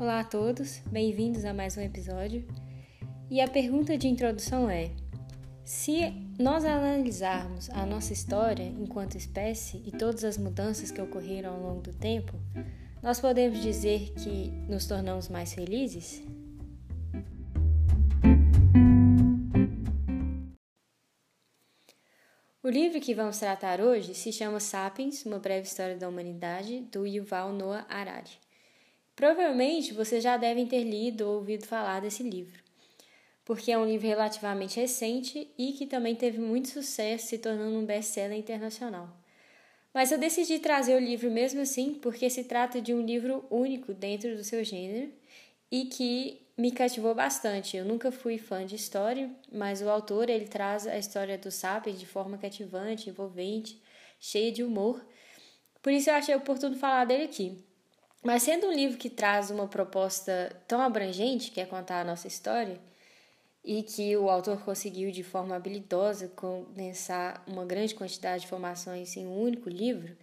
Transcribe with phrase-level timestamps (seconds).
[0.00, 2.46] Olá a todos, bem-vindos a mais um episódio.
[3.28, 4.92] E a pergunta de introdução é:
[5.64, 11.60] se nós analisarmos a nossa história enquanto espécie e todas as mudanças que ocorreram ao
[11.60, 12.32] longo do tempo,
[13.02, 16.22] nós podemos dizer que nos tornamos mais felizes?
[22.62, 27.04] O livro que vamos tratar hoje se chama Sapiens, Uma Breve História da Humanidade, do
[27.04, 28.47] Yuval Noah Harari.
[29.18, 32.62] Provavelmente vocês já devem ter lido ou ouvido falar desse livro,
[33.44, 37.84] porque é um livro relativamente recente e que também teve muito sucesso, se tornando um
[37.84, 39.08] best-seller internacional.
[39.92, 43.92] Mas eu decidi trazer o livro mesmo assim, porque se trata de um livro único
[43.92, 45.12] dentro do seu gênero
[45.68, 47.76] e que me cativou bastante.
[47.76, 51.98] Eu nunca fui fã de história, mas o autor ele traz a história do Sapiens
[51.98, 53.82] de forma cativante, envolvente,
[54.20, 55.04] cheia de humor.
[55.82, 57.66] Por isso eu achei oportuno falar dele aqui.
[58.22, 62.26] Mas sendo um livro que traz uma proposta tão abrangente, que é contar a nossa
[62.26, 62.80] história,
[63.64, 69.26] e que o autor conseguiu de forma habilidosa condensar uma grande quantidade de informações em
[69.26, 70.16] um único livro,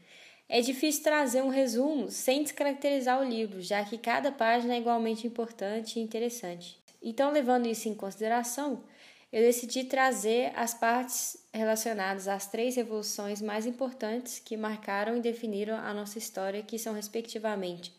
[0.47, 5.25] é difícil trazer um resumo sem descaracterizar o livro, já que cada página é igualmente
[5.25, 6.79] importante e interessante.
[7.01, 8.83] Então, levando isso em consideração,
[9.31, 15.75] eu decidi trazer as partes relacionadas às três revoluções mais importantes que marcaram e definiram
[15.77, 17.93] a nossa história, que são, respectivamente,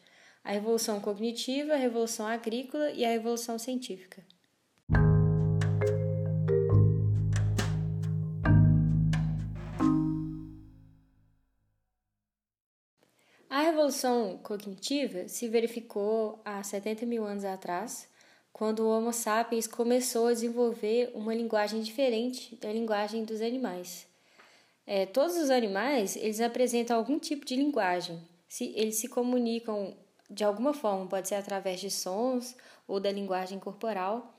[0.44, 4.22] a Revolução Cognitiva, a Revolução Agrícola e a Revolução Científica.
[13.48, 18.08] A Revolução Cognitiva se verificou há 70 mil anos atrás
[18.56, 24.06] quando o Homo sapiens começou a desenvolver uma linguagem diferente da linguagem dos animais.
[24.86, 28.18] É, todos os animais eles apresentam algum tipo de linguagem.
[28.48, 29.94] Se, eles se comunicam
[30.30, 32.56] de alguma forma, pode ser através de sons
[32.88, 34.34] ou da linguagem corporal,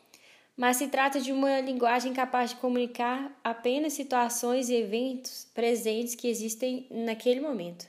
[0.56, 6.28] mas se trata de uma linguagem capaz de comunicar apenas situações e eventos presentes que
[6.28, 7.86] existem naquele momento.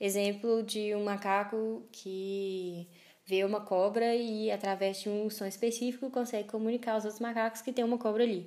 [0.00, 2.86] Exemplo de um macaco que
[3.26, 7.72] vê uma cobra e, através de um som específico, consegue comunicar aos outros macacos que
[7.72, 8.46] tem uma cobra ali.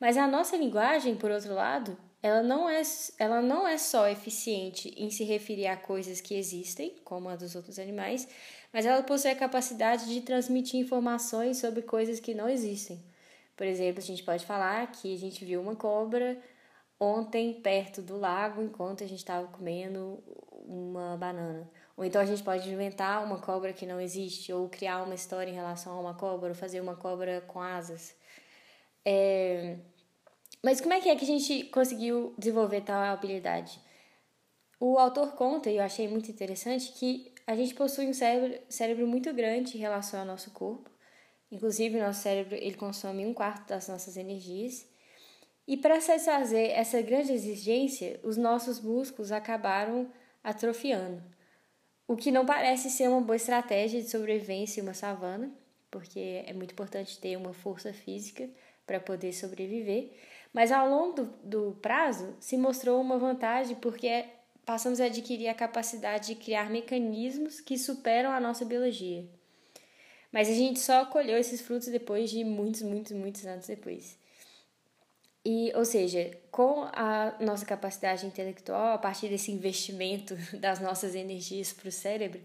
[0.00, 2.82] Mas a nossa linguagem, por outro lado, ela não é,
[3.18, 7.54] ela não é só eficiente em se referir a coisas que existem, como a dos
[7.54, 8.28] outros animais,
[8.72, 13.02] mas ela possui a capacidade de transmitir informações sobre coisas que não existem.
[13.56, 16.40] Por exemplo, a gente pode falar que a gente viu uma cobra
[16.98, 20.22] ontem perto do lago enquanto a gente estava comendo
[20.64, 21.68] uma banana.
[21.96, 25.50] Ou então a gente pode inventar uma cobra que não existe, ou criar uma história
[25.50, 28.14] em relação a uma cobra, ou fazer uma cobra com asas.
[29.04, 29.76] É...
[30.62, 33.80] Mas como é que é que a gente conseguiu desenvolver tal habilidade?
[34.80, 39.06] O autor conta, e eu achei muito interessante, que a gente possui um cérebro, cérebro
[39.06, 40.90] muito grande em relação ao nosso corpo.
[41.50, 44.86] Inclusive, o nosso cérebro ele consome um quarto das nossas energias.
[45.66, 50.10] E para satisfazer essa grande exigência, os nossos músculos acabaram
[50.42, 51.22] atrofiando.
[52.06, 55.50] O que não parece ser uma boa estratégia de sobrevivência em uma savana,
[55.90, 58.48] porque é muito importante ter uma força física
[58.86, 60.10] para poder sobreviver.
[60.52, 64.26] Mas ao longo do, do, prazo se mostrou uma vantagem porque
[64.66, 69.24] passamos a adquirir a capacidade de criar mecanismos que superam a nossa biologia.
[70.30, 74.18] Mas a gente só colheu esses frutos depois de muitos, muitos, muitos anos depois.
[75.44, 81.72] E, ou seja, com a nossa capacidade intelectual, a partir desse investimento das nossas energias
[81.72, 82.40] para o cérebro,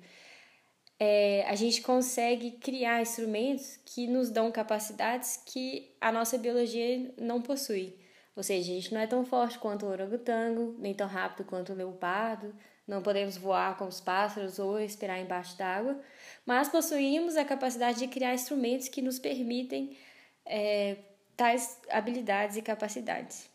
[1.00, 7.42] é, a gente consegue criar instrumentos que nos dão capacidades que a nossa biologia não
[7.42, 7.96] possui.
[8.36, 11.74] Ou seja, a gente não é tão forte quanto o orangotango, nem tão rápido quanto
[11.74, 12.54] o leopardo,
[12.88, 16.00] não podemos voar com os pássaros ou respirar embaixo d'água,
[16.46, 19.98] mas possuímos a capacidade de criar instrumentos que nos permitem
[20.46, 20.98] é,
[21.38, 23.48] tais habilidades e capacidades.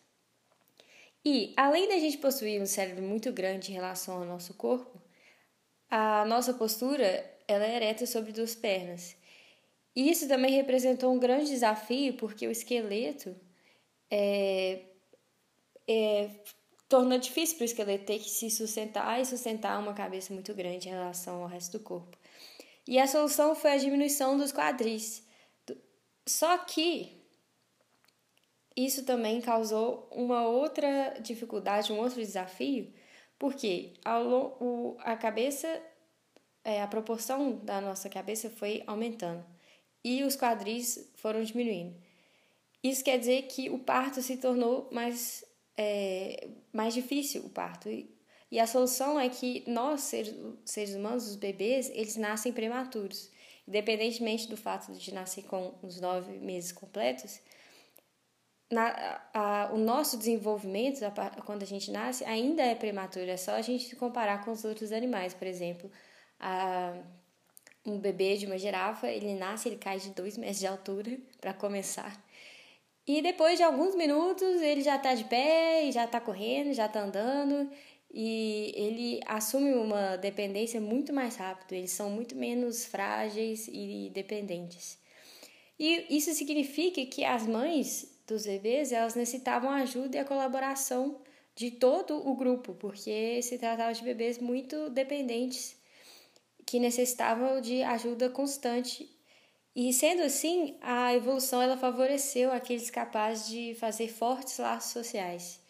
[1.24, 5.00] E, além da gente possuir um cérebro muito grande em relação ao nosso corpo,
[5.90, 9.16] a nossa postura ela é ereta sobre duas pernas.
[9.94, 13.36] E isso também representou um grande desafio, porque o esqueleto
[14.10, 14.80] é,
[15.86, 16.30] é,
[16.88, 20.88] torna difícil para o esqueleto ter que se sustentar e sustentar uma cabeça muito grande
[20.88, 22.16] em relação ao resto do corpo.
[22.86, 25.22] E a solução foi a diminuição dos quadris.
[26.26, 27.21] Só que
[28.76, 32.92] isso também causou uma outra dificuldade, um outro desafio,
[33.38, 33.94] porque
[35.00, 35.68] a cabeça,
[36.64, 39.44] é, a proporção da nossa cabeça foi aumentando
[40.04, 41.96] e os quadris foram diminuindo.
[42.82, 45.44] Isso quer dizer que o parto se tornou mais,
[45.76, 47.88] é, mais difícil, o parto.
[47.88, 48.12] E,
[48.50, 50.34] e a solução é que nós, seres,
[50.64, 53.30] seres humanos, os bebês, eles nascem prematuros.
[53.66, 57.40] independentemente do fato de nascer com os nove meses completos,
[58.72, 61.10] na, a, o nosso desenvolvimento, a,
[61.42, 63.30] quando a gente nasce, ainda é prematuro.
[63.30, 65.90] É só a gente comparar com os outros animais, por exemplo.
[66.40, 66.94] A,
[67.84, 71.52] um bebê de uma girafa, ele nasce, ele cai de dois metros de altura, para
[71.52, 72.18] começar.
[73.06, 77.00] E depois de alguns minutos, ele já está de pé, já está correndo, já está
[77.00, 77.70] andando,
[78.10, 81.72] e ele assume uma dependência muito mais rápido.
[81.72, 84.98] Eles são muito menos frágeis e dependentes.
[85.78, 91.20] E isso significa que as mães dos bebês, elas necessitavam ajuda e a colaboração
[91.54, 95.76] de todo o grupo, porque se tratava de bebês muito dependentes,
[96.64, 99.08] que necessitavam de ajuda constante.
[99.74, 105.60] E sendo assim, a evolução ela favoreceu aqueles capazes de fazer fortes laços sociais.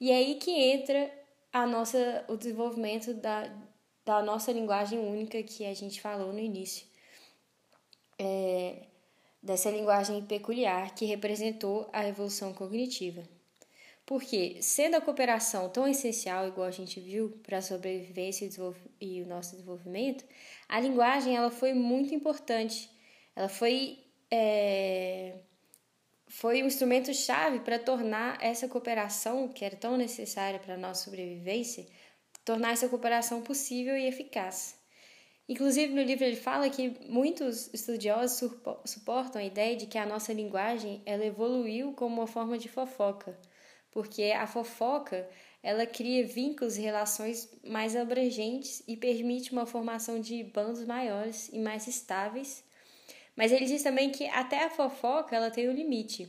[0.00, 1.10] E é aí que entra
[1.52, 3.50] a nossa, o desenvolvimento da,
[4.04, 6.86] da nossa linguagem única que a gente falou no início.
[8.18, 8.86] É,
[9.44, 13.22] dessa linguagem peculiar que representou a evolução cognitiva.
[14.06, 18.48] Porque, sendo a cooperação tão essencial, igual a gente viu, para a sobrevivência
[19.00, 20.24] e o nosso desenvolvimento,
[20.68, 22.90] a linguagem ela foi muito importante.
[23.36, 23.98] Ela foi,
[24.30, 25.36] é,
[26.26, 31.86] foi um instrumento-chave para tornar essa cooperação, que era tão necessária para a nossa sobrevivência,
[32.44, 34.76] tornar essa cooperação possível e eficaz.
[35.48, 38.50] Inclusive, no livro ele fala que muitos estudiosos
[38.86, 43.38] suportam a ideia de que a nossa linguagem ela evoluiu como uma forma de fofoca,
[43.90, 45.28] porque a fofoca
[45.62, 51.58] ela cria vínculos e relações mais abrangentes e permite uma formação de bandos maiores e
[51.58, 52.64] mais estáveis.
[53.36, 56.28] Mas ele diz também que até a fofoca ela tem um limite.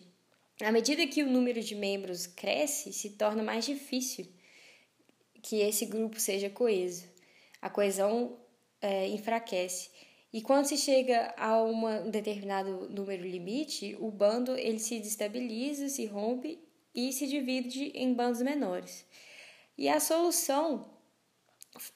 [0.61, 4.25] À medida que o número de membros cresce, se torna mais difícil
[5.41, 7.05] que esse grupo seja coeso.
[7.61, 8.37] A coesão
[8.85, 9.89] é, enfraquece.
[10.31, 15.89] E quando se chega a uma, um determinado número limite, o bando ele se destabiliza,
[15.89, 16.59] se rompe
[16.93, 19.03] e se divide em bandos menores.
[19.75, 20.85] E a solução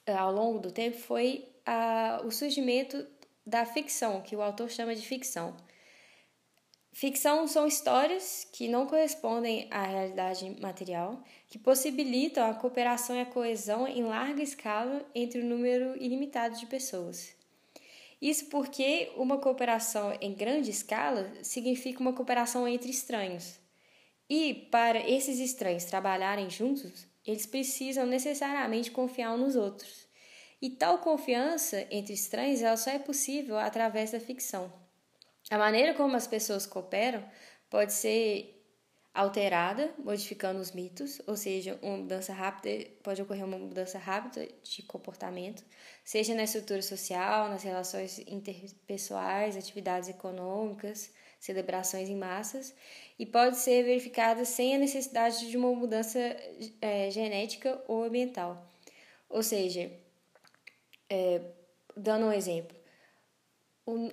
[0.08, 3.06] ao longo do tempo foi a, o surgimento
[3.46, 5.56] da ficção, que o autor chama de ficção.
[7.00, 13.26] Ficção são histórias que não correspondem à realidade material, que possibilitam a cooperação e a
[13.26, 17.34] coesão em larga escala entre um número ilimitado de pessoas.
[18.22, 23.58] Isso porque uma cooperação em grande escala significa uma cooperação entre estranhos.
[24.30, 30.06] E para esses estranhos trabalharem juntos, eles precisam necessariamente confiar uns nos outros.
[30.62, 34.89] E tal confiança entre estranhos ela só é possível através da ficção.
[35.50, 37.24] A maneira como as pessoas cooperam
[37.70, 38.56] pode ser
[39.14, 44.84] alterada, modificando os mitos, ou seja, uma mudança rápida, pode ocorrer uma mudança rápida de
[44.84, 45.64] comportamento,
[46.06, 52.74] seja na estrutura social, nas relações interpessoais, atividades econômicas, celebrações em massas,
[53.18, 56.20] e pode ser verificada sem a necessidade de uma mudança
[56.82, 58.72] é, genética ou ambiental.
[59.28, 59.92] Ou seja,
[61.10, 61.42] é,
[61.96, 62.78] dando um exemplo,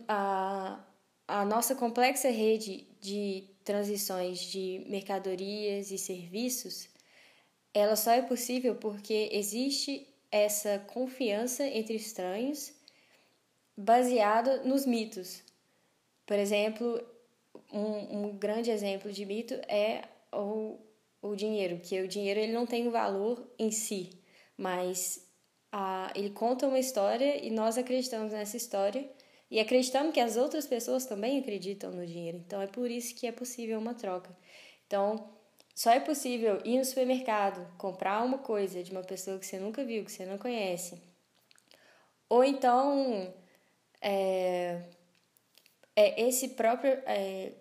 [0.08, 0.82] a,
[1.28, 6.88] a nossa complexa rede de transições de mercadorias e serviços,
[7.74, 12.72] ela só é possível porque existe essa confiança entre estranhos
[13.76, 15.42] baseada nos mitos.
[16.24, 17.02] Por exemplo,
[17.72, 20.02] um, um grande exemplo de mito é
[20.32, 20.78] o,
[21.20, 24.10] o dinheiro, que o dinheiro ele não tem um valor em si,
[24.56, 25.26] mas
[25.70, 29.08] a, ele conta uma história e nós acreditamos nessa história
[29.50, 32.38] e acreditamos que as outras pessoas também acreditam no dinheiro.
[32.38, 34.36] Então é por isso que é possível uma troca.
[34.86, 35.30] Então,
[35.74, 39.84] só é possível ir no supermercado, comprar uma coisa de uma pessoa que você nunca
[39.84, 41.00] viu, que você não conhece.
[42.28, 43.32] Ou então,
[44.00, 44.82] é,
[45.94, 47.52] é esse próprio é,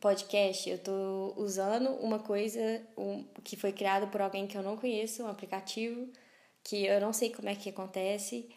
[0.00, 4.76] podcast, eu estou usando uma coisa um, que foi criada por alguém que eu não
[4.76, 6.10] conheço, um aplicativo,
[6.64, 8.48] que eu não sei como é que acontece,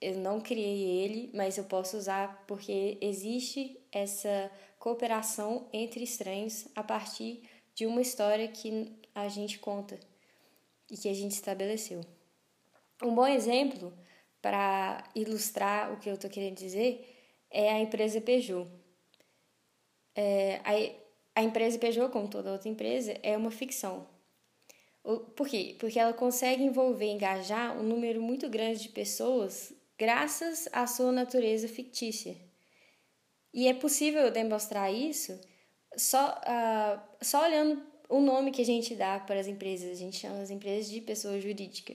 [0.00, 6.82] eu não criei ele, mas eu posso usar porque existe essa cooperação entre estranhos a
[6.82, 7.42] partir
[7.74, 10.00] de uma história que a gente conta
[10.90, 12.00] e que a gente estabeleceu.
[13.02, 13.92] Um bom exemplo
[14.40, 17.06] para ilustrar o que eu estou querendo dizer
[17.50, 18.70] é a empresa Peugeot.
[20.14, 24.06] É, a, a empresa Peugeot, como toda outra empresa, é uma ficção.
[25.02, 25.76] Por quê?
[25.78, 31.68] Porque ela consegue envolver, engajar um número muito grande de pessoas graças à sua natureza
[31.68, 32.34] fictícia.
[33.52, 35.38] E é possível demonstrar isso
[35.94, 39.90] só, uh, só olhando o nome que a gente dá para as empresas.
[39.90, 41.94] A gente chama as empresas de pessoa jurídica.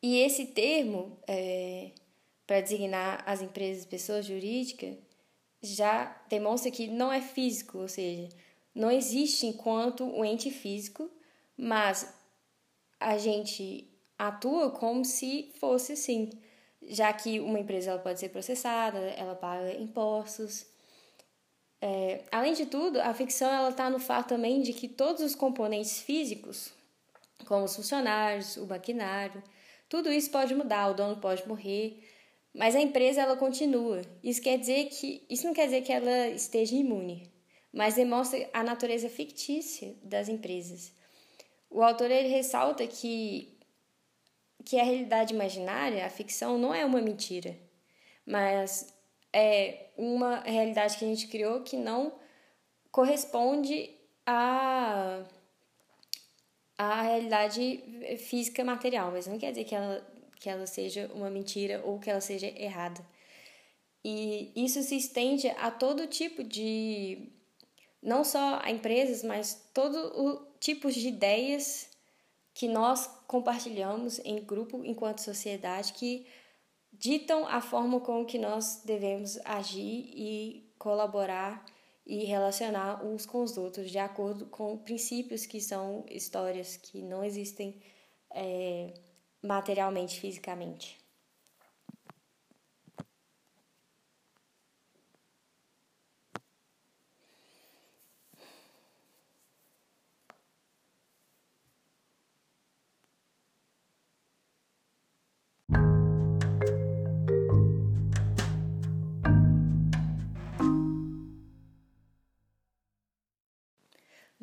[0.00, 1.90] E esse termo, é,
[2.46, 4.96] para designar as empresas pessoas jurídicas
[5.60, 8.28] já demonstra que não é físico, ou seja,
[8.72, 11.10] não existe enquanto um ente físico,
[11.56, 12.14] mas
[13.00, 16.30] a gente atua como se fosse sim,
[16.82, 20.66] já que uma empresa ela pode ser processada, ela paga impostos.
[21.80, 25.34] É, além de tudo, a ficção ela está no fato também de que todos os
[25.34, 26.72] componentes físicos,
[27.46, 29.42] como os funcionários, o maquinário,
[29.88, 32.02] tudo isso pode mudar, o dono pode morrer,
[32.54, 34.02] mas a empresa ela continua.
[34.22, 37.30] Isso quer dizer que isso não quer dizer que ela esteja imune,
[37.72, 40.92] mas demonstra a natureza fictícia das empresas.
[41.68, 43.53] O autor ele ressalta que
[44.64, 47.56] que a realidade imaginária, a ficção, não é uma mentira,
[48.26, 48.94] mas
[49.32, 52.12] é uma realidade que a gente criou que não
[52.90, 53.90] corresponde
[54.24, 55.22] à,
[56.78, 61.80] à realidade física material, mas não quer dizer que ela que ela seja uma mentira
[61.86, 63.00] ou que ela seja errada.
[64.04, 67.32] E isso se estende a todo tipo de.
[68.02, 71.88] não só a empresas, mas todo o tipo de ideias
[72.54, 76.26] que nós compartilhamos em grupo enquanto sociedade que
[76.92, 81.64] ditam a forma com que nós devemos agir e colaborar
[82.06, 87.24] e relacionar uns com os outros de acordo com princípios que são histórias que não
[87.24, 87.82] existem
[88.30, 88.94] é,
[89.42, 91.03] materialmente, fisicamente.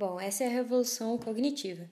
[0.01, 1.87] Bom, essa é a revolução cognitiva.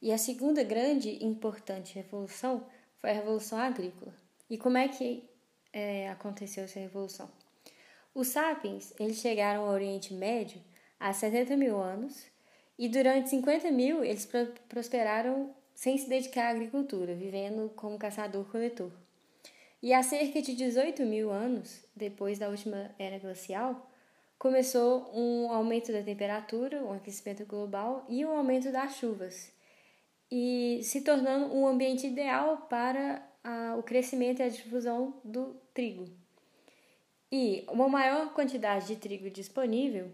[0.00, 2.64] E a segunda grande e importante revolução
[2.98, 4.14] foi a Revolução Agrícola.
[4.48, 5.28] E como é que
[5.72, 7.28] é, aconteceu essa revolução?
[8.14, 10.60] Os sapiens eles chegaram ao Oriente Médio
[11.00, 12.26] há 70 mil anos
[12.78, 14.28] e durante 50 mil eles
[14.68, 18.92] prosperaram sem se dedicar à agricultura, vivendo como caçador-coletor.
[19.82, 23.90] E há cerca de 18 mil anos, depois da última era glacial,
[24.38, 29.52] começou um aumento da temperatura, um aquecimento global e um aumento das chuvas
[30.30, 36.08] e se tornando um ambiente ideal para a, o crescimento e a difusão do trigo.
[37.30, 40.10] E uma maior quantidade de trigo disponível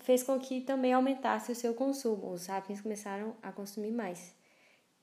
[0.00, 2.32] fez com que também aumentasse o seu consumo.
[2.32, 4.34] Os sapiens começaram a consumir mais.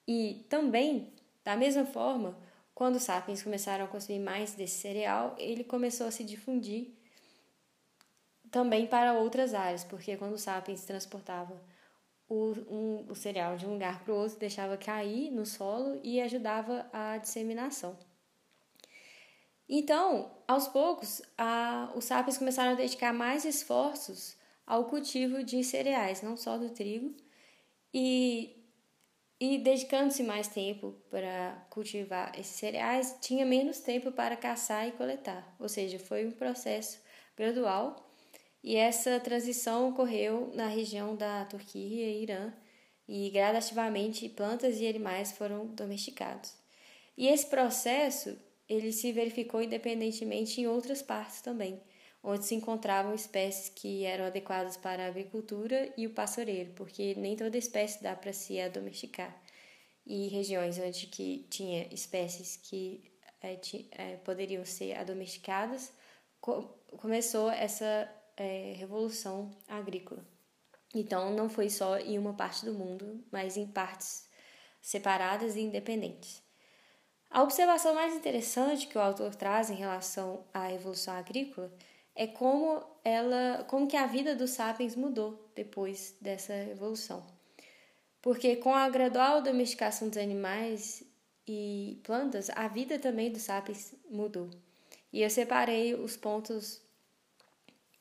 [0.08, 2.38] E também, da mesma forma,
[2.76, 6.99] quando os sapiens começaram a consumir mais desse cereal, ele começou a se difundir
[8.52, 11.60] também para outras áreas, porque quando os sapiens transportavam
[12.28, 16.22] o, um, o cereal de um lugar para o outro, deixava cair no solo e
[16.22, 17.98] ajudava a disseminação.
[19.68, 26.22] Então, aos poucos, a, os sapiens começaram a dedicar mais esforços ao cultivo de cereais,
[26.22, 27.16] não só do trigo,
[27.94, 28.64] e,
[29.40, 35.56] e dedicando-se mais tempo para cultivar esses cereais, tinha menos tempo para caçar e coletar.
[35.60, 37.00] Ou seja, foi um processo
[37.36, 38.09] gradual
[38.64, 42.54] e essa transição ocorreu na região da Turquia e Irã,
[43.08, 46.54] e gradativamente plantas e animais foram domesticados.
[47.18, 48.38] E esse processo
[48.68, 51.82] ele se verificou independentemente em outras partes também,
[52.22, 57.36] onde se encontravam espécies que eram adequadas para a agricultura e o pastoreiro, porque nem
[57.36, 59.36] toda espécie dá para se domesticar.
[60.06, 63.12] E regiões onde que tinha espécies que
[63.42, 65.92] é, poderiam ser adomesticadas,
[66.40, 68.10] co começou essa
[68.40, 70.26] é, revolução agrícola.
[70.96, 74.28] Então, não foi só em uma parte do mundo, mas em partes
[74.82, 76.42] separadas e independentes.
[77.30, 81.72] A observação mais interessante que o autor traz em relação à revolução agrícola
[82.16, 87.24] é como ela, como que a vida dos sapiens mudou depois dessa revolução.
[88.22, 91.04] Porque com a gradual domesticação dos animais
[91.48, 94.50] e plantas, a vida também dos sapiens mudou.
[95.14, 96.82] E eu separei os pontos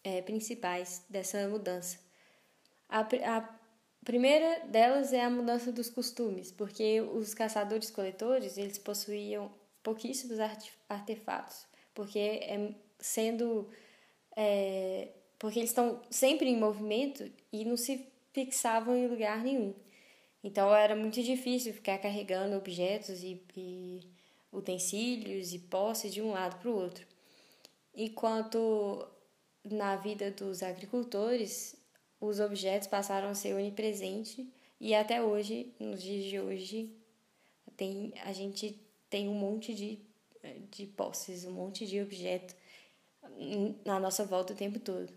[0.05, 1.99] é, principais dessa mudança.
[2.89, 3.59] A, a
[4.05, 9.53] primeira delas é a mudança dos costumes, porque os caçadores-coletores eles possuíam
[9.83, 10.39] pouquíssimos
[10.89, 13.69] artefatos, porque é, sendo
[14.37, 19.75] é, porque eles estão sempre em movimento e não se fixavam em lugar nenhum.
[20.43, 24.01] Então era muito difícil ficar carregando objetos e, e
[24.53, 27.07] utensílios e posses de um lado para o outro.
[27.95, 29.07] Enquanto
[29.71, 31.77] na vida dos agricultores,
[32.21, 34.47] os objetos passaram a ser onipresentes
[34.81, 36.93] e até hoje, nos dias de hoje,
[37.77, 40.09] tem, a gente tem um monte de
[40.71, 42.55] de posses, um monte de objeto
[43.85, 45.13] na nossa volta o tempo todo.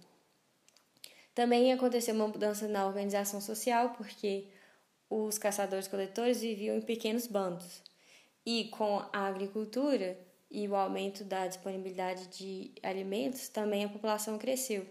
[1.34, 4.48] Também aconteceu uma mudança na organização social, porque
[5.10, 7.82] os caçadores-coletores viviam em pequenos bandos.
[8.46, 10.18] E com a agricultura
[10.52, 14.86] e o aumento da disponibilidade de alimentos, também a população cresceu.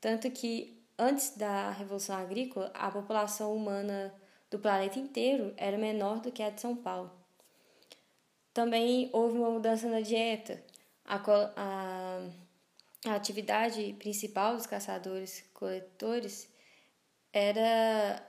[0.00, 4.14] Tanto que antes da Revolução Agrícola, a população humana
[4.48, 7.10] do planeta inteiro era menor do que a de São Paulo.
[8.54, 10.62] Também houve uma mudança na dieta.
[11.04, 11.16] A,
[11.56, 12.28] a,
[13.06, 16.48] a atividade principal dos caçadores-coletores
[17.32, 18.22] era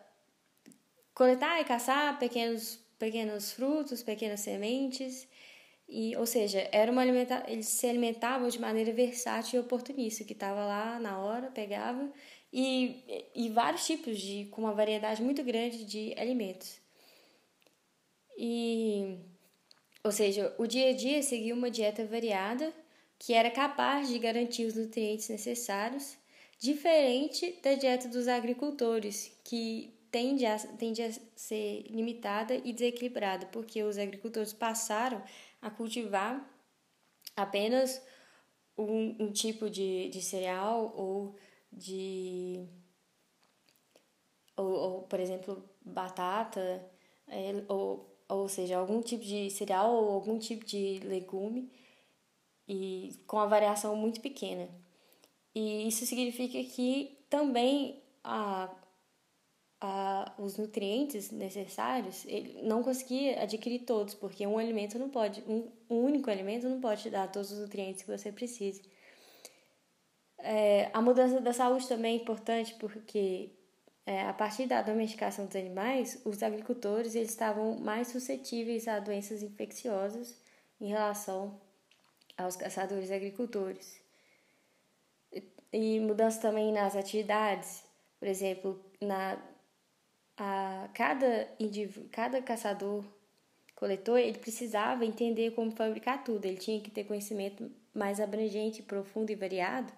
[1.14, 5.28] coletar e caçar pequenos, pequenos frutos, pequenas sementes.
[5.88, 10.34] E, ou seja, era uma alimenta eles se alimentavam de maneira versátil e oportunista, que
[10.34, 12.12] estava lá na hora, pegava,
[12.52, 16.82] e, e vários tipos de, com uma variedade muito grande de alimentos.
[18.38, 19.18] E
[20.04, 22.74] ou seja, o dia a dia seguia uma dieta variada
[23.18, 26.18] que era capaz de garantir os nutrientes necessários,
[26.60, 33.82] diferente da dieta dos agricultores, que tende a, tende a ser limitada e desequilibrada, porque
[33.82, 35.24] os agricultores passaram
[35.64, 36.48] a cultivar
[37.36, 38.02] apenas
[38.78, 41.36] um, um tipo de, de cereal ou
[41.72, 42.68] de.
[44.56, 46.86] Ou, ou, por exemplo, batata,
[47.28, 51.72] é, ou ou seja, algum tipo de cereal ou algum tipo de legume
[52.68, 54.70] e com a variação muito pequena.
[55.54, 58.74] E isso significa que também a,
[60.38, 66.06] os nutrientes necessários ele não conseguia adquirir todos, porque um alimento não pode, um, um
[66.06, 68.82] único alimento não pode dar todos os nutrientes que você precisa.
[70.38, 73.52] É, a mudança da saúde também é importante porque
[74.06, 79.42] é, a partir da domesticação dos animais, os agricultores eles estavam mais suscetíveis a doenças
[79.42, 80.38] infecciosas
[80.80, 81.60] em relação
[82.38, 84.02] aos caçadores e agricultores.
[85.72, 87.84] E mudança também nas atividades,
[88.20, 89.53] por exemplo, na
[90.38, 91.48] a cada
[92.12, 93.04] cada caçador
[93.76, 99.32] coletor, ele precisava entender como fabricar tudo, ele tinha que ter conhecimento mais abrangente, profundo
[99.32, 99.92] e variado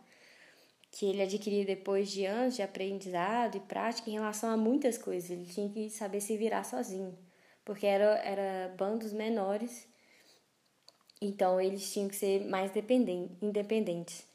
[0.95, 5.29] que ele adquiria depois de anos de aprendizado e prática em relação a muitas coisas.
[5.29, 7.17] Ele tinha que saber se virar sozinho,
[7.65, 9.85] porque era, era bandos menores,
[11.21, 12.71] então eles tinham que ser mais
[13.41, 14.25] independentes.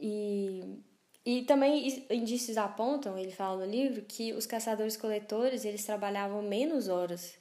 [0.00, 0.82] E,
[1.24, 7.38] e também indícios apontam, ele fala no livro, que os caçadores-coletores eles trabalhavam menos horas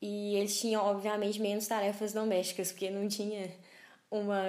[0.00, 3.50] e eles tinham, obviamente, menos tarefas domésticas, porque não tinha
[4.10, 4.42] uma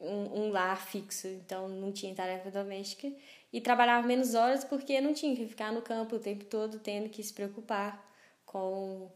[0.00, 3.12] um, um lar fixo, então não tinha tarefa doméstica
[3.52, 7.08] e trabalhava menos horas porque não tinha que ficar no campo o tempo todo tendo
[7.08, 8.06] que se preocupar
[8.46, 9.10] com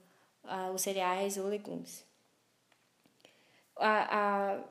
[0.45, 2.05] ah, os cereais ou legumes.
[3.77, 4.65] A, a,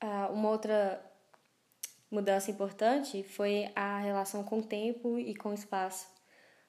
[0.00, 1.11] a, uma outra
[2.12, 6.06] mudança importante foi a relação com o tempo e com o espaço.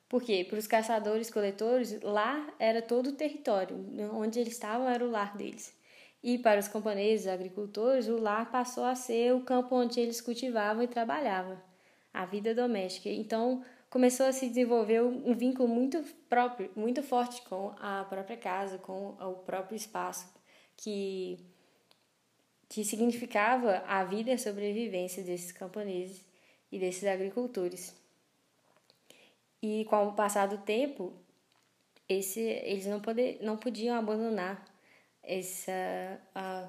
[0.07, 3.75] Porque para os caçadores-coletores, lá era todo o território,
[4.13, 5.77] onde eles estavam era o lar deles.
[6.23, 10.81] E para os camponeses agricultores, o lar passou a ser o campo onde eles cultivavam
[10.81, 11.61] e trabalhavam,
[12.13, 13.09] a vida doméstica.
[13.09, 18.77] Então, começou a se desenvolver um vínculo muito próprio, muito forte com a própria casa,
[18.77, 20.33] com o próprio espaço,
[20.77, 21.37] que,
[22.73, 26.25] que significava a vida e a sobrevivência desses camponeses
[26.71, 27.95] e desses agricultores.
[29.61, 31.13] E com o passar do tempo,
[32.09, 34.65] esse, eles não, poder, não podiam abandonar
[35.21, 36.67] essa a,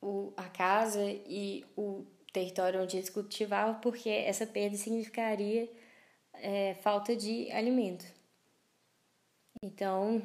[0.00, 5.70] o, a casa e o território onde eles cultivavam, porque essa perda significaria
[6.32, 8.06] é, falta de alimento.
[9.62, 10.22] Então,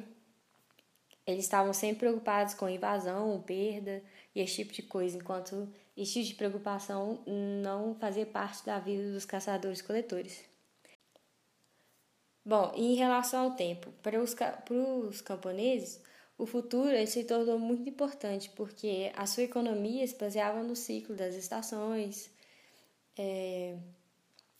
[1.30, 4.02] eles estavam sempre preocupados com invasão, perda
[4.34, 9.12] e esse tipo de coisa, enquanto esse tipo de preocupação não fazia parte da vida
[9.12, 10.44] dos caçadores-coletores.
[12.44, 16.00] Bom, em relação ao tempo, para os, para os camponeses,
[16.38, 21.34] o futuro se tornou muito importante porque a sua economia se baseava no ciclo das
[21.34, 22.30] estações
[23.18, 23.76] é,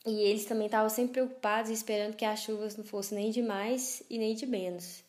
[0.05, 4.03] e eles também estavam sempre preocupados esperando que as chuvas não fossem nem de mais
[4.09, 5.03] e nem de menos.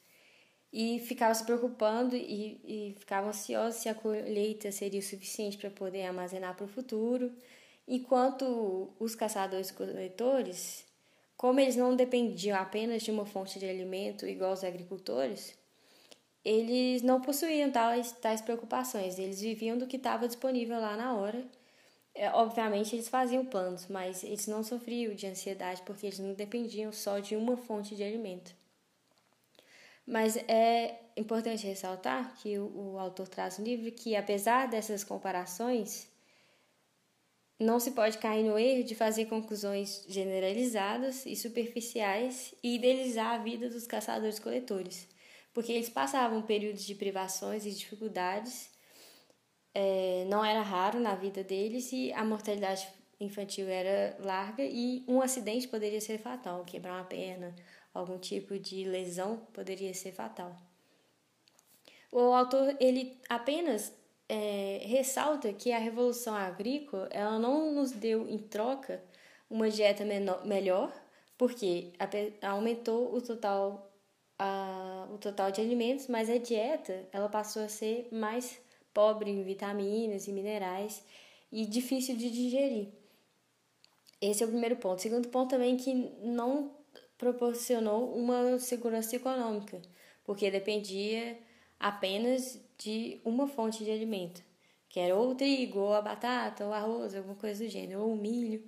[0.72, 5.70] E ficavam se preocupando e, e ficavam ansiosos se a colheita seria o suficiente para
[5.70, 7.30] poder armazenar para o futuro,
[7.86, 10.84] enquanto os caçadores-coletores,
[11.36, 15.58] como eles não dependiam apenas de uma fonte de alimento igual os agricultores,
[16.44, 21.44] eles não possuíam tais, tais preocupações, eles viviam do que estava disponível lá na hora.
[22.14, 26.92] É, obviamente, eles faziam planos, mas eles não sofriam de ansiedade porque eles não dependiam
[26.92, 28.54] só de uma fonte de alimento.
[30.06, 36.10] Mas é, importante ressaltar que o, o autor traz no livro que, apesar dessas comparações,
[37.58, 43.38] não se pode cair no erro de fazer conclusões generalizadas e superficiais e idealizar a
[43.38, 45.08] vida dos caçadores-coletores,
[45.54, 48.70] porque eles passavam períodos de privações e dificuldades,
[49.74, 52.86] é, não era raro na vida deles e a mortalidade
[53.20, 57.54] infantil era larga e um acidente poderia ser fatal, quebrar uma perna,
[57.92, 60.56] algum tipo de lesão poderia ser fatal.
[62.10, 63.92] O autor ele apenas
[64.28, 69.02] é, ressalta que a revolução agrícola ela não nos deu em troca
[69.48, 70.92] uma dieta menor, melhor,
[71.36, 71.92] porque
[72.42, 73.90] aumentou o total
[74.38, 78.60] a, o total de alimentos, mas a dieta ela passou a ser mais
[78.92, 81.04] pobre em vitaminas e minerais
[81.50, 82.88] e difícil de digerir.
[84.20, 84.98] Esse é o primeiro ponto.
[84.98, 86.70] O segundo ponto também é que não
[87.22, 89.80] proporcionou uma segurança econômica,
[90.24, 91.38] porque dependia
[91.78, 94.42] apenas de uma fonte de alimento,
[94.88, 98.00] que era ou o trigo, ou a batata, ou o arroz, alguma coisa do gênero,
[98.00, 98.64] ou o milho.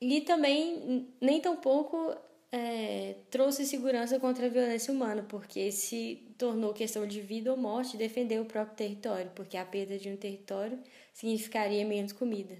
[0.00, 2.12] E também, nem tão pouco
[2.50, 7.96] é, trouxe segurança contra a violência humana, porque se tornou questão de vida ou morte
[7.96, 10.76] defender o próprio território, porque a perda de um território
[11.14, 12.58] significaria menos comida.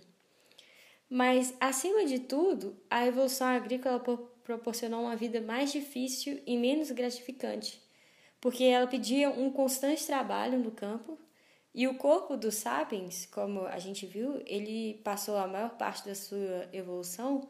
[1.11, 4.01] Mas, acima de tudo, a evolução agrícola
[4.47, 7.83] proporcionou uma vida mais difícil e menos gratificante,
[8.41, 11.19] porque ela pedia um constante trabalho no campo
[11.75, 16.15] e o corpo dos sapiens, como a gente viu, ele passou a maior parte da
[16.15, 17.49] sua evolução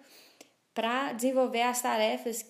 [0.73, 2.47] para desenvolver as tarefas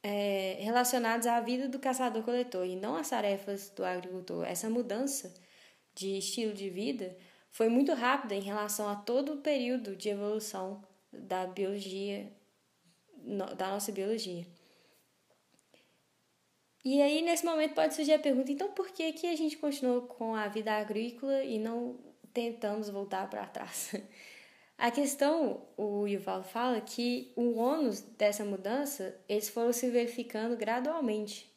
[0.00, 4.44] é, relacionadas à vida do caçador-coletor e não as tarefas do agricultor.
[4.44, 5.34] Essa mudança
[5.92, 7.16] de estilo de vida
[7.50, 10.82] foi muito rápida em relação a todo o período de evolução
[11.12, 12.32] da biologia,
[13.56, 14.46] da nossa biologia.
[16.84, 20.02] E aí, nesse momento, pode surgir a pergunta: então, por que, que a gente continuou
[20.02, 21.98] com a vida agrícola e não
[22.32, 23.92] tentamos voltar para trás?
[24.80, 31.52] A questão, o Yuval fala que o ônus dessa mudança, eles foram se verificando gradualmente.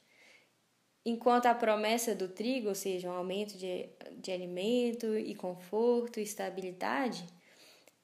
[1.05, 6.23] Enquanto a promessa do trigo, ou seja, um aumento de, de alimento e conforto e
[6.23, 7.25] estabilidade,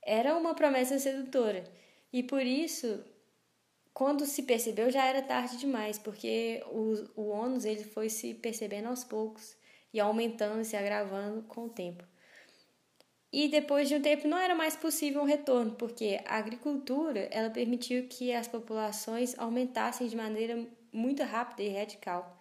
[0.02, 1.66] era uma promessa sedutora.
[2.14, 3.04] E por isso
[3.94, 8.88] quando se percebeu já era tarde demais, porque o, o ônus ele foi se percebendo
[8.88, 9.58] aos poucos
[9.94, 12.04] e aumentando, se agravando com o tempo.
[13.32, 17.50] E depois de um tempo não era mais possível um retorno, porque a agricultura ela
[17.50, 22.40] permitiu que as populações aumentassem de maneira muito rápida e radical.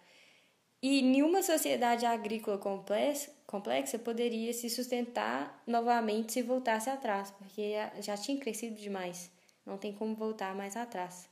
[0.81, 8.39] E nenhuma sociedade agrícola complexa, poderia se sustentar novamente se voltasse atrás, porque já tinha
[8.39, 9.29] crescido demais.
[9.65, 11.28] Não tem como voltar mais atrás.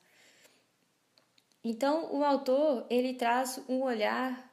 [1.63, 4.47] Então, o autor ele traz um olhar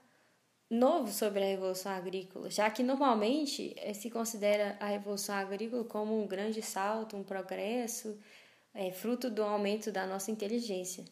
[0.71, 6.21] novo sobre a revolução agrícola, já que normalmente eh, se considera a revolução agrícola como
[6.21, 8.19] um grande salto, um progresso,
[8.75, 11.05] é, fruto do aumento da nossa inteligência.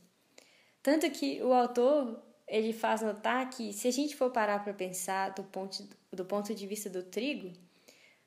[0.82, 5.30] Tanto que o autor ele faz notar que se a gente for parar para pensar
[5.30, 7.52] do ponto, do ponto de vista do trigo,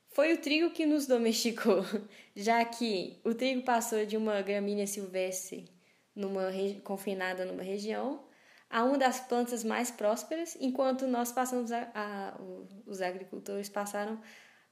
[0.08, 1.84] foi o trigo que nos domesticou,
[2.34, 5.75] já que o trigo passou de uma gramínea silvestre
[6.16, 6.50] numa
[6.82, 8.24] confinada numa região
[8.68, 12.36] a uma das plantas mais prósperas, enquanto nós passamos a, a,
[12.84, 14.20] os agricultores passaram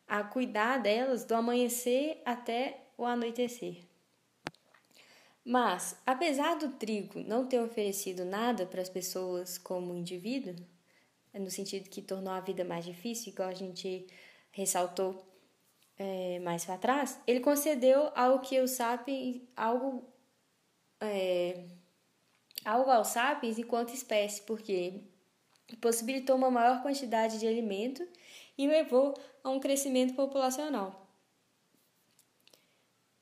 [0.09, 3.85] a cuidar delas do amanhecer até o anoitecer.
[5.45, 10.57] Mas, apesar do trigo não ter oferecido nada para as pessoas como indivíduo,
[11.35, 14.07] no sentido que tornou a vida mais difícil, igual a gente
[14.51, 15.23] ressaltou
[15.99, 20.14] é, mais para trás, ele concedeu ao sapiens algo
[21.05, 21.65] é,
[22.65, 25.01] algo aos sapiens enquanto espécie, porque
[25.81, 28.07] possibilitou uma maior quantidade de alimento
[28.57, 31.05] e levou a um crescimento populacional.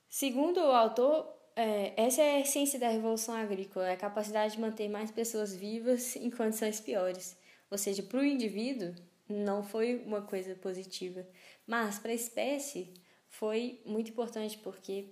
[0.08, 4.60] Segundo o autor, é, essa é a essência da revolução agrícola, é a capacidade de
[4.60, 7.36] manter mais pessoas vivas em condições piores.
[7.70, 8.94] Ou seja, para o indivíduo
[9.28, 11.26] não foi uma coisa positiva,
[11.66, 12.92] mas para a espécie
[13.26, 15.06] foi muito importante porque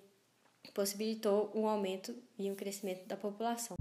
[0.75, 3.77] possibilitou um aumento e um crescimento da população.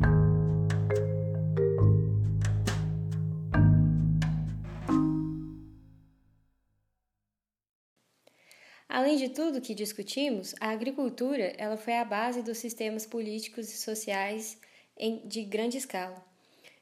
[8.88, 13.78] Além de tudo que discutimos, a agricultura ela foi a base dos sistemas políticos e
[13.78, 14.60] sociais
[14.98, 16.26] em, de grande escala.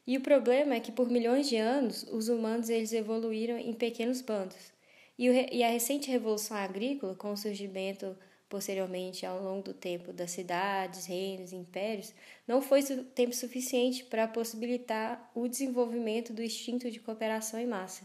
[0.06, 4.22] E o problema é que por milhões de anos os humanos eles evoluíram em pequenos
[4.22, 4.72] bandos.
[5.18, 8.16] E, o, e a recente revolução agrícola, com o surgimento
[8.48, 12.14] posteriormente ao longo do tempo das cidades, reinos, impérios,
[12.46, 18.04] não foi tempo suficiente para possibilitar o desenvolvimento do instinto de cooperação em massa.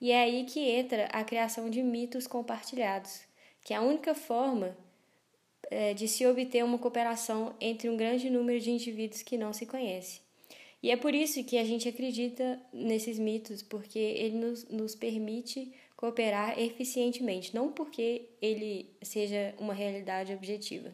[0.00, 3.22] E é aí que entra a criação de mitos compartilhados,
[3.64, 4.76] que é a única forma
[5.70, 9.64] é, de se obter uma cooperação entre um grande número de indivíduos que não se
[9.64, 10.20] conhece.
[10.82, 15.72] E é por isso que a gente acredita nesses mitos, porque ele nos, nos permite
[16.02, 20.92] cooperar eficientemente, não porque ele seja uma realidade objetiva.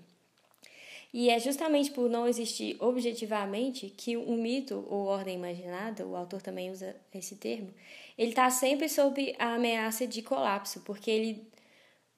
[1.14, 6.42] E é justamente por não existir objetivamente que um mito ou ordem imaginada, o autor
[6.42, 7.72] também usa esse termo,
[8.18, 11.48] ele está sempre sob a ameaça de colapso, porque ele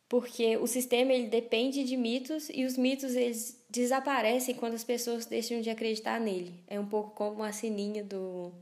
[0.09, 5.27] porque o sistema ele depende de mitos e os mitos eles desaparecem quando as pessoas
[5.27, 6.53] deixam de acreditar nele.
[6.67, 8.53] É um pouco como a sininha do,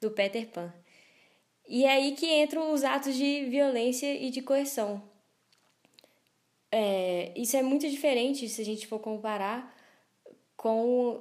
[0.00, 0.72] do Peter Pan.
[1.68, 5.02] E é aí que entram os atos de violência e de coerção.
[6.70, 9.74] É, isso é muito diferente se a gente for comparar
[10.56, 11.20] com,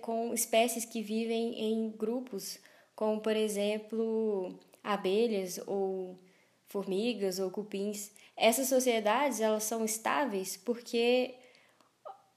[0.00, 2.58] com espécies que vivem em grupos,
[2.94, 6.18] como, por exemplo, abelhas ou
[6.66, 8.10] formigas ou cupins.
[8.36, 11.34] Essas sociedades elas são estáveis porque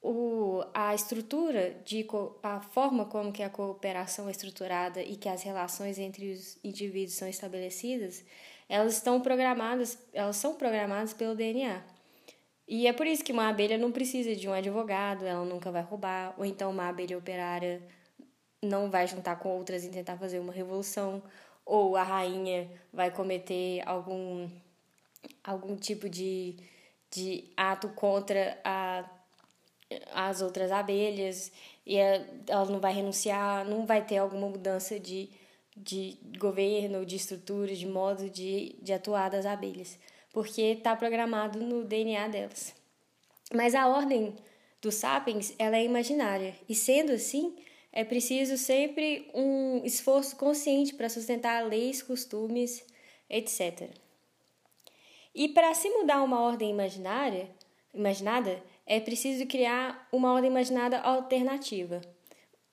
[0.08, 2.06] o, a estrutura, de,
[2.44, 7.16] a forma como que a cooperação é estruturada e que as relações entre os indivíduos
[7.18, 8.24] são estabelecidas,
[8.70, 11.82] elas estão programadas, elas são programadas pelo DNA.
[12.68, 15.82] E é por isso que uma abelha não precisa de um advogado, ela nunca vai
[15.82, 17.82] roubar, ou então uma abelha operária
[18.62, 21.24] não vai juntar com outras e tentar fazer uma revolução,
[21.66, 24.48] ou a rainha vai cometer algum,
[25.44, 26.58] algum tipo de,
[27.10, 29.10] de ato contra a
[30.14, 31.52] as outras abelhas
[31.86, 35.30] e ela não vai renunciar, não vai ter alguma mudança de,
[35.76, 39.98] de governo, de estrutura, de modo de, de atuar das abelhas,
[40.34, 42.74] porque está programado no DNA delas.
[43.54, 44.36] Mas a ordem
[44.82, 47.56] dos sapiens ela é imaginária e sendo assim
[47.92, 52.86] é preciso sempre um esforço consciente para sustentar leis, costumes,
[53.30, 53.90] etc.
[55.34, 57.50] E para se mudar uma ordem imaginária,
[57.94, 62.02] imaginada, é preciso criar uma ordem imaginada alternativa.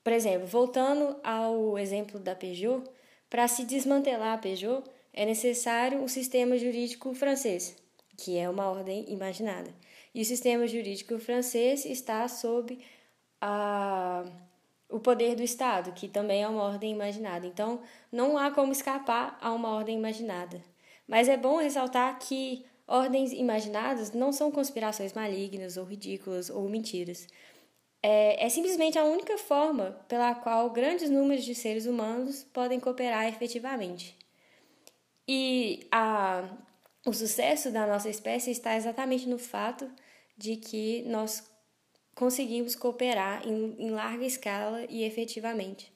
[0.03, 2.83] Por exemplo, voltando ao exemplo da Peugeot,
[3.29, 7.75] para se desmantelar a Peugeot é necessário um sistema jurídico francês,
[8.17, 9.73] que é uma ordem imaginada.
[10.13, 12.77] E o sistema jurídico francês está sob
[13.41, 14.23] a,
[14.89, 17.47] o poder do Estado, que também é uma ordem imaginada.
[17.47, 20.61] Então, não há como escapar a uma ordem imaginada.
[21.07, 27.27] Mas é bom ressaltar que Ordens imaginadas não são conspirações malignas ou ridículas ou mentiras.
[28.01, 33.27] É, é simplesmente a única forma pela qual grandes números de seres humanos podem cooperar
[33.27, 34.17] efetivamente.
[35.25, 36.49] E a,
[37.05, 39.89] o sucesso da nossa espécie está exatamente no fato
[40.37, 41.49] de que nós
[42.13, 45.91] conseguimos cooperar em, em larga escala e efetivamente.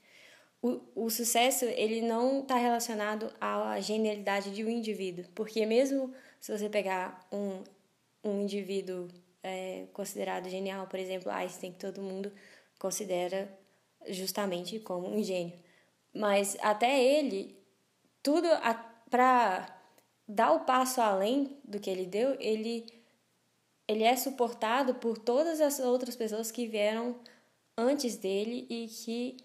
[0.62, 6.14] O, o sucesso ele não está relacionado à genialidade de um indivíduo, porque mesmo
[6.48, 7.62] se você pegar um,
[8.24, 9.10] um indivíduo
[9.44, 12.32] é, considerado genial, por exemplo, Einstein, que todo mundo
[12.80, 13.52] considera
[14.08, 15.60] justamente como um gênio.
[16.16, 17.54] Mas até ele,
[18.24, 18.48] tudo
[19.10, 19.78] para
[20.26, 22.86] dar o passo além do que ele deu, ele,
[23.86, 27.20] ele é suportado por todas as outras pessoas que vieram
[27.78, 29.36] antes dele e que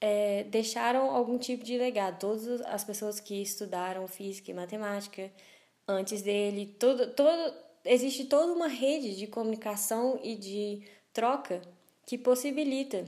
[0.00, 2.18] é, deixaram algum tipo de legado.
[2.18, 5.30] Todas as pessoas que estudaram física e matemática,
[5.90, 6.74] antes dele.
[6.78, 11.60] Todo, todo, existe toda uma rede de comunicação e de troca
[12.06, 13.04] que possibilita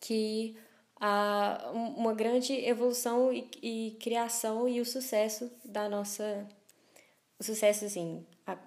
[0.00, 0.56] que
[1.00, 6.46] a, uma grande evolução e, e criação e o sucesso da nossa.
[7.38, 8.26] O sucesso, assim.
[8.46, 8.58] A,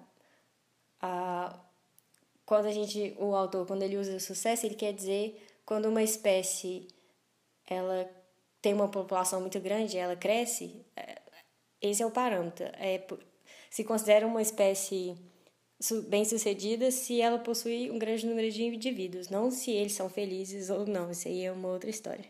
[1.00, 1.60] a,
[2.46, 3.16] quando a gente.
[3.18, 6.88] O autor, quando ele usa o sucesso, ele quer dizer quando uma espécie
[7.64, 8.10] ela
[8.60, 11.22] tem uma população muito grande, ela cresce, é,
[11.80, 12.66] esse é o parâmetro.
[12.74, 13.06] É,
[13.70, 15.16] se considera uma espécie
[16.08, 20.84] bem-sucedida se ela possui um grande número de indivíduos, não se eles são felizes ou
[20.86, 21.10] não.
[21.10, 22.26] Isso aí é uma outra história.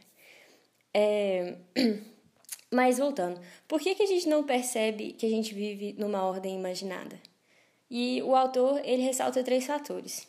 [0.94, 1.56] É...
[2.70, 6.54] Mas voltando, por que, que a gente não percebe que a gente vive numa ordem
[6.56, 7.18] imaginada?
[7.90, 10.28] E o autor ele ressalta três fatores.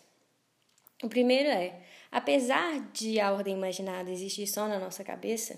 [1.04, 1.80] O primeiro é,
[2.12, 5.56] apesar de a ordem imaginada existir só na nossa cabeça,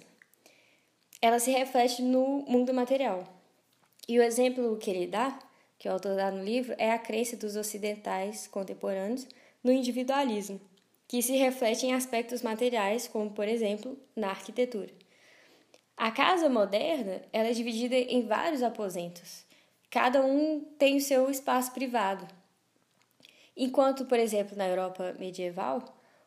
[1.21, 3.32] ela se reflete no mundo material.
[4.07, 5.39] E o exemplo que ele dá,
[5.79, 9.27] que o autor dá no livro, é a crença dos ocidentais contemporâneos
[9.63, 10.59] no individualismo,
[11.07, 14.91] que se reflete em aspectos materiais, como, por exemplo, na arquitetura.
[15.95, 19.45] A casa moderna ela é dividida em vários aposentos.
[19.89, 22.27] Cada um tem o seu espaço privado.
[23.55, 25.83] Enquanto, por exemplo, na Europa medieval,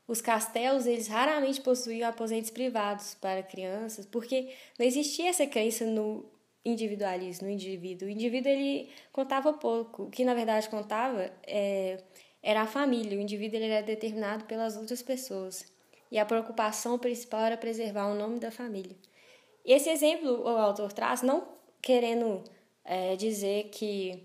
[0.06, 6.24] os castelos eles raramente possuíam aposentos privados para crianças, porque não existia essa crença no
[6.66, 8.08] individualismo, no indivíduo.
[8.08, 10.04] O indivíduo ele contava pouco.
[10.04, 12.02] O que na verdade contava é,
[12.42, 13.16] era a família.
[13.16, 15.64] O indivíduo ele era determinado pelas outras pessoas.
[16.10, 18.96] E a preocupação principal era preservar o nome da família.
[19.64, 22.44] Esse exemplo o autor traz, não querendo
[22.84, 24.24] é, dizer que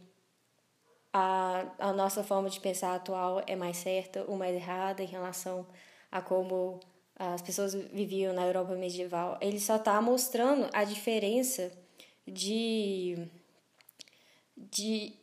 [1.13, 5.67] a, a nossa forma de pensar atual é mais certa ou mais errada em relação
[6.11, 6.79] a como
[7.15, 9.37] as pessoas viviam na Europa medieval.
[9.41, 11.71] Ele só está mostrando a diferença
[12.27, 13.27] de,
[14.55, 15.13] de,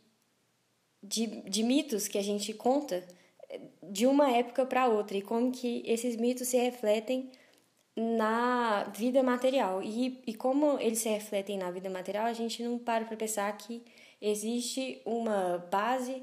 [1.02, 3.06] de, de mitos que a gente conta
[3.82, 7.30] de uma época para outra e como que esses mitos se refletem
[7.96, 9.82] na vida material.
[9.82, 13.56] E, e como eles se refletem na vida material, a gente não para para pensar
[13.56, 13.82] que
[14.20, 16.22] existe uma base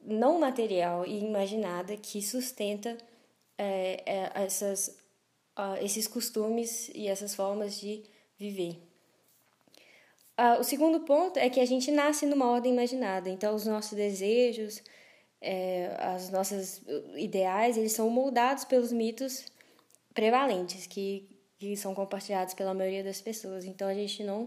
[0.00, 2.96] não material e imaginada que sustenta
[3.56, 4.88] é, é, essas,
[5.56, 8.02] uh, esses costumes e essas formas de
[8.38, 8.76] viver.
[10.38, 13.92] Uh, o segundo ponto é que a gente nasce numa ordem imaginada, então os nossos
[13.92, 14.82] desejos,
[15.40, 16.82] é, as nossas
[17.16, 19.44] ideais, eles são moldados pelos mitos
[20.12, 23.64] prevalentes que, que são compartilhados pela maioria das pessoas.
[23.64, 24.46] Então a gente não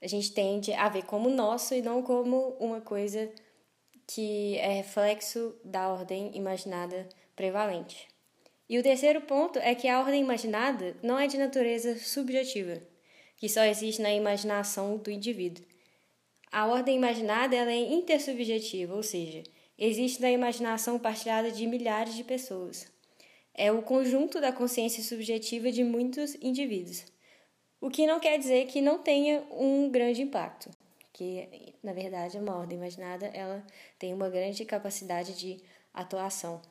[0.00, 3.30] a gente tende a ver como nosso e não como uma coisa
[4.06, 8.08] que é reflexo da ordem imaginada prevalente.
[8.68, 12.82] E o terceiro ponto é que a ordem imaginada não é de natureza subjetiva,
[13.42, 15.64] que só existe na imaginação do indivíduo.
[16.52, 19.42] A ordem imaginada ela é intersubjetiva, ou seja,
[19.76, 22.86] existe na imaginação partilhada de milhares de pessoas.
[23.52, 27.04] É o conjunto da consciência subjetiva de muitos indivíduos.
[27.80, 30.70] O que não quer dizer que não tenha um grande impacto,
[31.12, 33.66] que na verdade uma ordem imaginada ela
[33.98, 35.60] tem uma grande capacidade de
[35.92, 36.62] atuação.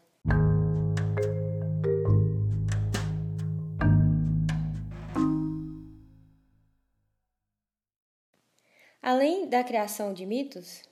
[9.02, 10.84] Além da criação de mitos,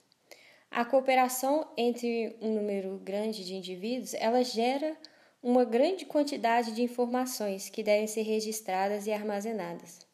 [0.72, 4.98] a cooperação entre um número grande de indivíduos, ela gera
[5.41, 10.06] uma grande quantidade de informações que devem ser registradas e armazenadas.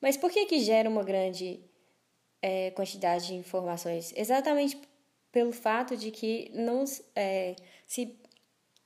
[0.00, 1.60] Mas por que, que gera uma grande
[2.40, 4.12] é, quantidade de informações?
[4.16, 4.80] Exatamente
[5.30, 7.54] pelo fato de que não é,
[7.86, 8.18] se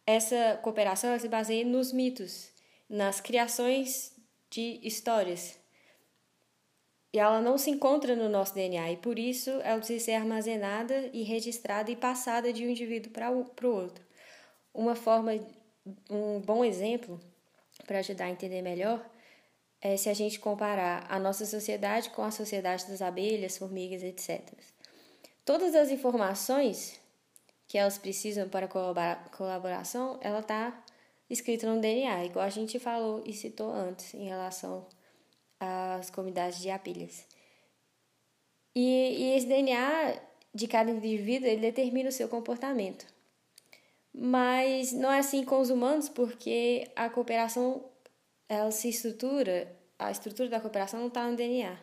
[0.07, 2.51] essa cooperação se baseia nos mitos,
[2.89, 4.13] nas criações
[4.51, 5.59] de histórias.
[7.13, 11.11] E ela não se encontra no nosso DNA, e por isso ela precisa ser armazenada
[11.13, 14.05] e registrada e passada de um indivíduo para o outro.
[14.73, 15.33] Uma forma,
[16.09, 17.21] um bom exemplo
[17.87, 19.05] para ajudar a entender melhor
[19.83, 24.55] é, se a gente comparar a nossa sociedade com a sociedade das abelhas, formigas, etc.
[25.45, 26.99] Todas as informações
[27.67, 30.83] que elas precisam para colaboração, ela está
[31.29, 34.87] escrita no DNA, igual a gente falou e citou antes em relação
[35.63, 37.27] às comunidades de abelhas.
[38.75, 40.21] E, e esse DNA
[40.55, 43.07] de cada indivíduo ele determina o seu comportamento.
[44.15, 47.85] Mas não é assim com os humanos, porque a cooperação
[48.49, 51.79] ela se estrutura, a estrutura da cooperação não está no DNA.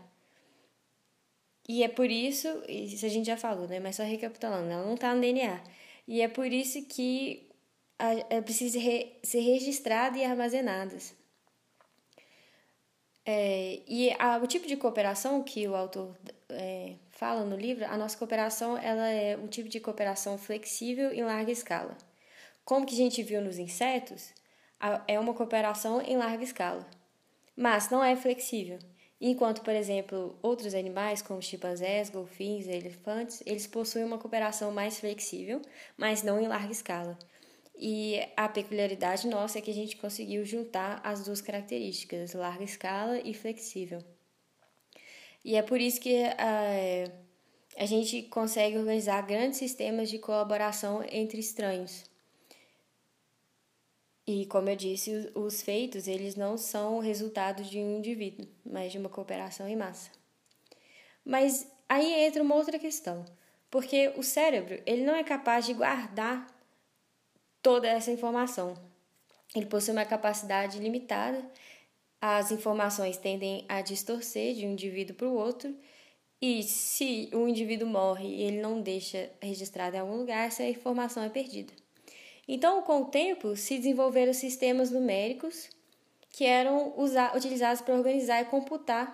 [1.67, 3.79] E é por isso, isso a gente já falou, né?
[3.79, 5.61] Mas só recapitulando, ela não está no DNA.
[6.07, 7.49] E é por isso que
[8.45, 11.15] preciso re, ser registrada e armazenadas.
[13.31, 16.17] É, e a, o tipo de cooperação que o autor
[16.49, 21.23] é, fala no livro, a nossa cooperação ela é um tipo de cooperação flexível em
[21.23, 21.95] larga escala.
[22.65, 24.33] Como que a gente viu nos insetos,
[25.07, 26.83] é uma cooperação em larga escala,
[27.55, 28.79] mas não é flexível.
[29.21, 34.99] Enquanto, por exemplo, outros animais, como chimpanzés, golfinhos e elefantes, eles possuem uma cooperação mais
[34.99, 35.61] flexível,
[35.95, 37.15] mas não em larga escala.
[37.81, 43.21] E a peculiaridade nossa é que a gente conseguiu juntar as duas características, larga escala
[43.23, 44.03] e flexível.
[45.45, 47.09] E é por isso que a,
[47.77, 52.03] a gente consegue organizar grandes sistemas de colaboração entre estranhos.
[54.27, 58.97] E como eu disse, os feitos eles não são resultado de um indivíduo, mas de
[58.97, 60.11] uma cooperação em massa.
[61.23, 63.23] Mas aí entra uma outra questão,
[63.71, 66.58] porque o cérebro ele não é capaz de guardar
[67.61, 68.73] toda essa informação.
[69.55, 71.43] Ele possui uma capacidade limitada.
[72.21, 75.75] As informações tendem a distorcer de um indivíduo para o outro.
[76.41, 81.23] E se o indivíduo morre e ele não deixa registrado em algum lugar, essa informação
[81.23, 81.73] é perdida.
[82.47, 85.69] Então, com o tempo, se desenvolveram sistemas numéricos
[86.31, 86.93] que eram
[87.35, 89.13] utilizados para organizar e computar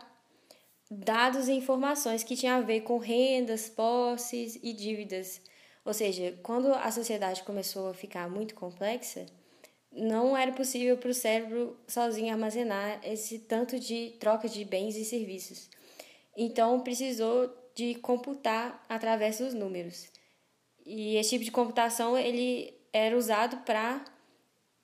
[0.89, 5.41] dados e informações que tinham a ver com rendas, posses e dívidas,
[5.85, 9.27] Ou seja, quando a sociedade começou a ficar muito complexa,
[9.91, 15.05] não era possível para o cérebro sozinho armazenar esse tanto de troca de bens e
[15.05, 15.69] serviços.
[16.35, 20.07] Então precisou de computar através dos números.
[20.85, 24.03] E esse tipo de computação ele era usado para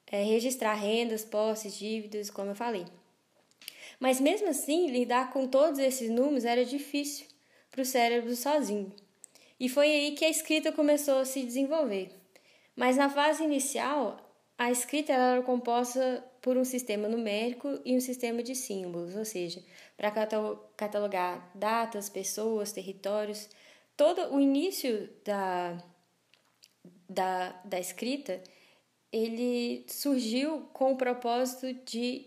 [0.08, 2.86] é, registrar rendas, posses, dívidas, como eu falei.
[4.00, 7.26] Mas mesmo assim, lidar com todos esses números era difícil
[7.72, 8.94] para o cérebro sozinho.
[9.62, 12.10] E foi aí que a escrita começou a se desenvolver.
[12.76, 14.18] Mas na fase inicial,
[14.58, 19.64] a escrita era composta por um sistema numérico e um sistema de símbolos, ou seja,
[19.96, 20.10] para
[20.76, 23.48] catalogar datas, pessoas, territórios.
[23.96, 25.78] Todo o início da,
[27.08, 28.42] da, da escrita
[29.14, 32.26] ele surgiu com o propósito de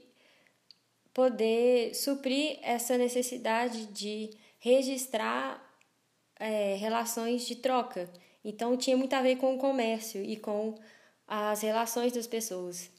[1.12, 4.30] poder suprir essa necessidade de
[4.60, 5.63] registrar
[6.38, 8.10] é, relações de troca.
[8.44, 10.74] Então tinha muito a ver com o comércio e com
[11.26, 12.90] as relações das pessoas.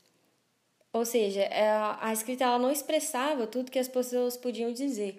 [0.92, 1.70] Ou seja, é,
[2.00, 5.18] a escrita ela não expressava tudo que as pessoas podiam dizer.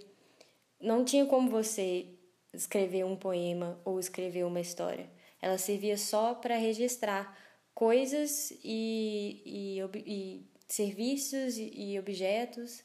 [0.81, 2.07] Não tinha como você
[2.53, 5.09] escrever um poema ou escrever uma história.
[5.41, 7.37] Ela servia só para registrar
[7.75, 12.83] coisas e, e, e serviços e objetos.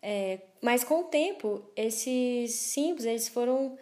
[0.00, 3.78] É, mas com o tempo, esses símbolos eles foram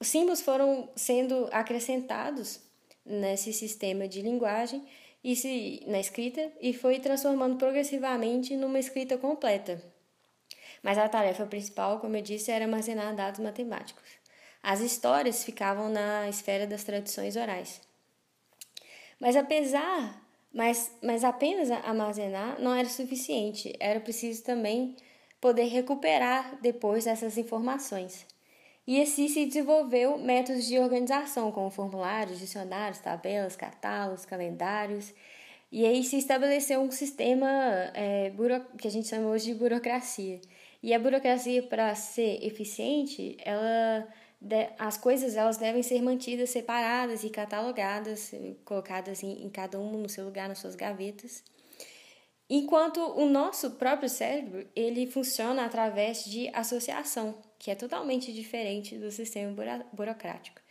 [0.00, 2.58] os símbolos foram sendo acrescentados
[3.04, 4.82] nesse sistema de linguagem
[5.22, 9.82] e se, na escrita e foi transformando progressivamente numa escrita completa.
[10.82, 14.08] Mas a tarefa principal, como eu disse, era armazenar dados matemáticos.
[14.62, 17.82] As histórias ficavam na esfera das tradições orais.
[19.20, 24.96] Mas apesar, mas, mas apenas armazenar não era suficiente, era preciso também
[25.38, 28.26] poder recuperar depois essas informações.
[28.90, 35.14] E assim se desenvolveu métodos de organização, como formulários, dicionários, tabelas, catálogos, calendários.
[35.70, 37.46] E aí se estabeleceu um sistema
[37.94, 38.32] é,
[38.76, 40.40] que a gente chama hoje de burocracia.
[40.82, 44.08] E a burocracia, para ser eficiente, ela
[44.76, 48.32] as coisas elas devem ser mantidas separadas e catalogadas,
[48.64, 51.44] colocadas em, em cada um no seu lugar, nas suas gavetas.
[52.48, 59.10] Enquanto o nosso próprio cérebro, ele funciona através de associação, que é totalmente diferente do
[59.10, 59.54] sistema
[59.92, 60.62] burocrático.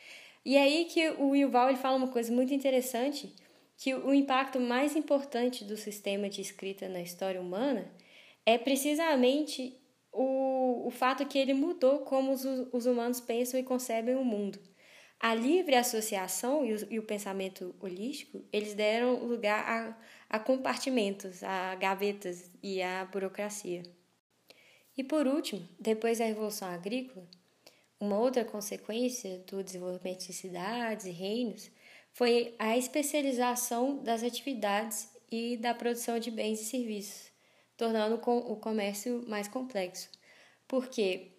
[0.44, 3.32] E é aí que o Yuval ele fala uma coisa muito interessante,
[3.78, 7.90] que o impacto mais importante do sistema de escrita na história humana
[8.44, 9.80] é precisamente
[10.12, 14.60] o, o fato que ele mudou como os, os humanos pensam e concebem o mundo.
[15.20, 21.44] A livre associação e o, e o pensamento holístico, eles deram lugar a, a compartimentos,
[21.44, 23.84] a gavetas e a burocracia.
[25.00, 27.26] E por último, depois da Revolução Agrícola,
[28.02, 31.72] uma outra consequência do desenvolvimento de cidades e reinos
[32.12, 37.32] foi a especialização das atividades e da produção de bens e serviços
[37.78, 40.10] tornando o comércio mais complexo.
[40.68, 41.32] Porque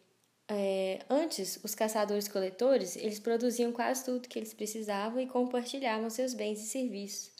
[0.48, 6.62] é, antes, os caçadores-coletores eles produziam quase tudo que eles precisavam e compartilhavam seus bens
[6.62, 7.30] e serviços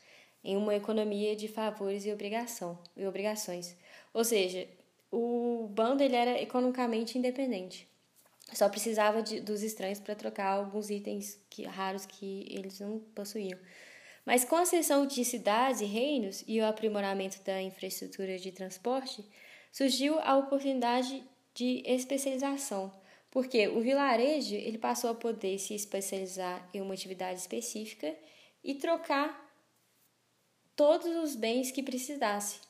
[0.44, 3.74] em uma economia de favores e, obrigação, e obrigações.
[4.12, 4.68] Ou seja,
[5.11, 7.88] o bando ele era economicamente independente.
[8.52, 13.58] Só precisava de, dos estranhos para trocar alguns itens que, raros que eles não possuíam.
[14.24, 19.24] Mas com a ascensão de cidades e reinos e o aprimoramento da infraestrutura de transporte,
[19.72, 21.22] surgiu a oportunidade
[21.54, 22.92] de especialização,
[23.30, 28.14] porque o vilarejo ele passou a poder se especializar em uma atividade específica
[28.62, 29.48] e trocar
[30.74, 32.61] todos os bens que precisasse.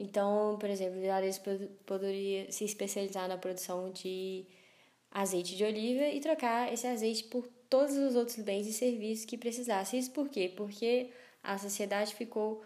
[0.00, 4.46] Então, por exemplo, o poderia se especializar na produção de
[5.10, 9.36] azeite de oliva e trocar esse azeite por todos os outros bens e serviços que
[9.36, 9.98] precisasse.
[9.98, 10.50] Isso por quê?
[10.56, 11.10] Porque
[11.42, 12.62] a sociedade ficou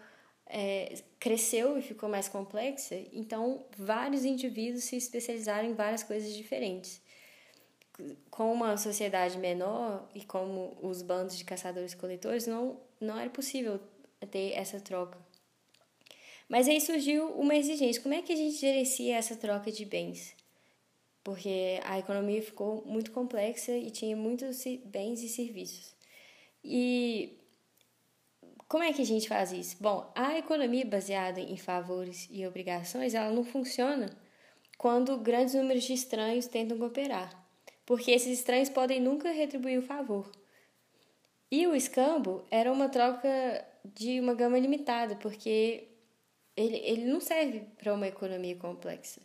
[0.47, 7.01] é, cresceu e ficou mais complexa, então vários indivíduos se especializaram em várias coisas diferentes.
[8.29, 13.79] Com uma sociedade menor e como os bandos de caçadores-coletores, não, não era possível
[14.31, 15.24] ter essa troca.
[16.47, 20.35] Mas aí surgiu uma exigência: como é que a gente gerencia essa troca de bens?
[21.25, 25.95] porque a economia ficou muito complexa e tinha muitos bens e serviços.
[26.63, 27.39] E
[28.67, 29.75] como é que a gente faz isso?
[29.81, 34.15] Bom, a economia baseada em favores e obrigações, ela não funciona
[34.77, 37.35] quando grandes números de estranhos tentam cooperar,
[37.87, 40.31] porque esses estranhos podem nunca retribuir o favor.
[41.49, 45.87] E o escambo era uma troca de uma gama limitada, porque
[46.55, 49.21] ele, ele não serve para uma economia complexa.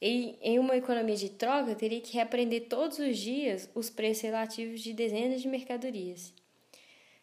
[0.00, 4.80] E em uma economia de troca, teria que reaprender todos os dias os preços relativos
[4.80, 6.34] de dezenas de mercadorias.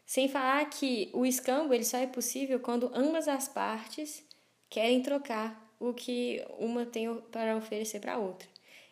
[0.05, 4.23] Sem falar que o escambo ele só é possível quando ambas as partes
[4.69, 8.47] querem trocar o que uma tem para oferecer para a outra.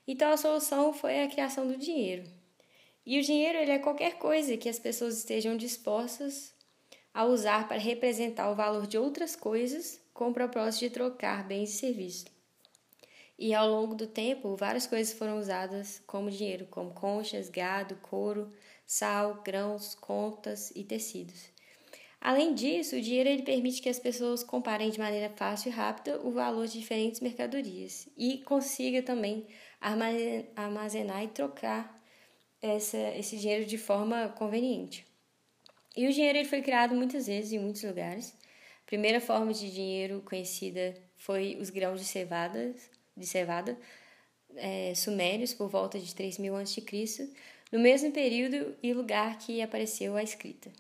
[0.08, 2.24] Então a solução foi a criação do dinheiro.
[3.06, 6.54] E o dinheiro ele é qualquer coisa que as pessoas estejam dispostas
[7.14, 11.70] a usar para representar o valor de outras coisas com o propósito de trocar bens
[11.70, 12.26] e serviços.
[13.38, 18.52] E ao longo do tempo, várias coisas foram usadas como dinheiro, como conchas, gado, couro,
[18.84, 21.52] sal, grãos, contas e tecidos.
[22.20, 26.20] Além disso, o dinheiro ele permite que as pessoas comparem de maneira fácil e rápida
[26.26, 29.46] o valor de diferentes mercadorias e consiga também
[30.56, 32.04] armazenar e trocar
[32.60, 35.06] essa, esse dinheiro de forma conveniente.
[35.96, 38.36] E o dinheiro ele foi criado muitas vezes em muitos lugares.
[38.88, 42.74] Primeira forma de dinheiro conhecida foi os grãos de cevada,
[43.16, 43.78] de cevada
[44.56, 47.34] é, sumérios por volta de 3000 a.C.,
[47.70, 50.72] no mesmo período e lugar que apareceu a escrita.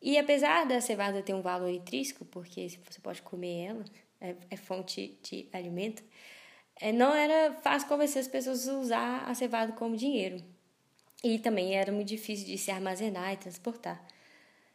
[0.00, 3.84] E apesar da cevada ter um valor intrínseco, porque você pode comer ela,
[4.20, 6.04] é, é fonte de alimento,
[6.80, 10.40] é, não era fácil convencer as pessoas a usar a cevada como dinheiro.
[11.24, 14.06] E também era muito difícil de se armazenar e transportar.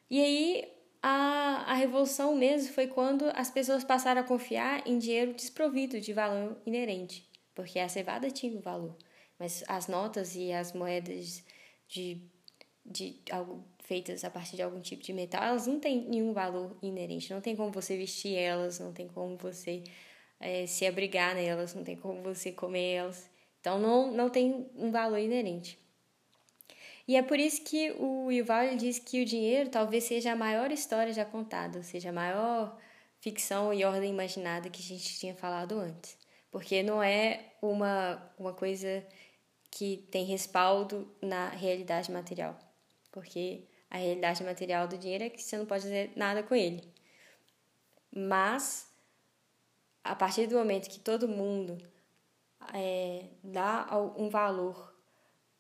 [0.10, 0.74] E aí
[1.04, 6.14] a, a revolução mesmo foi quando as pessoas passaram a confiar em dinheiro desprovido de
[6.14, 8.97] valor inerente, porque a cevada tinha um valor
[9.43, 11.43] mas as notas e as moedas
[11.88, 12.22] de,
[12.86, 16.78] de algo feitas a partir de algum tipo de metal, elas não têm nenhum valor
[16.82, 17.34] inerente.
[17.34, 19.84] Não tem como você vestir elas, não tem como você
[20.39, 23.30] é, se abrigar nelas, não tem como você comer elas.
[23.60, 25.78] Então não, não tem um valor inerente.
[27.08, 30.72] E é por isso que o Yuval diz que o dinheiro talvez seja a maior
[30.72, 32.78] história já contada, ou seja, a maior
[33.20, 36.18] ficção e ordem imaginada que a gente tinha falado antes.
[36.49, 39.06] Porque não é uma, uma coisa
[39.72, 42.58] que tem respaldo na realidade material.
[43.12, 46.93] Porque a realidade material do dinheiro é que você não pode fazer nada com ele.
[48.12, 48.88] Mas,
[50.04, 51.78] a partir do momento que todo mundo
[52.74, 54.93] é, dá um valor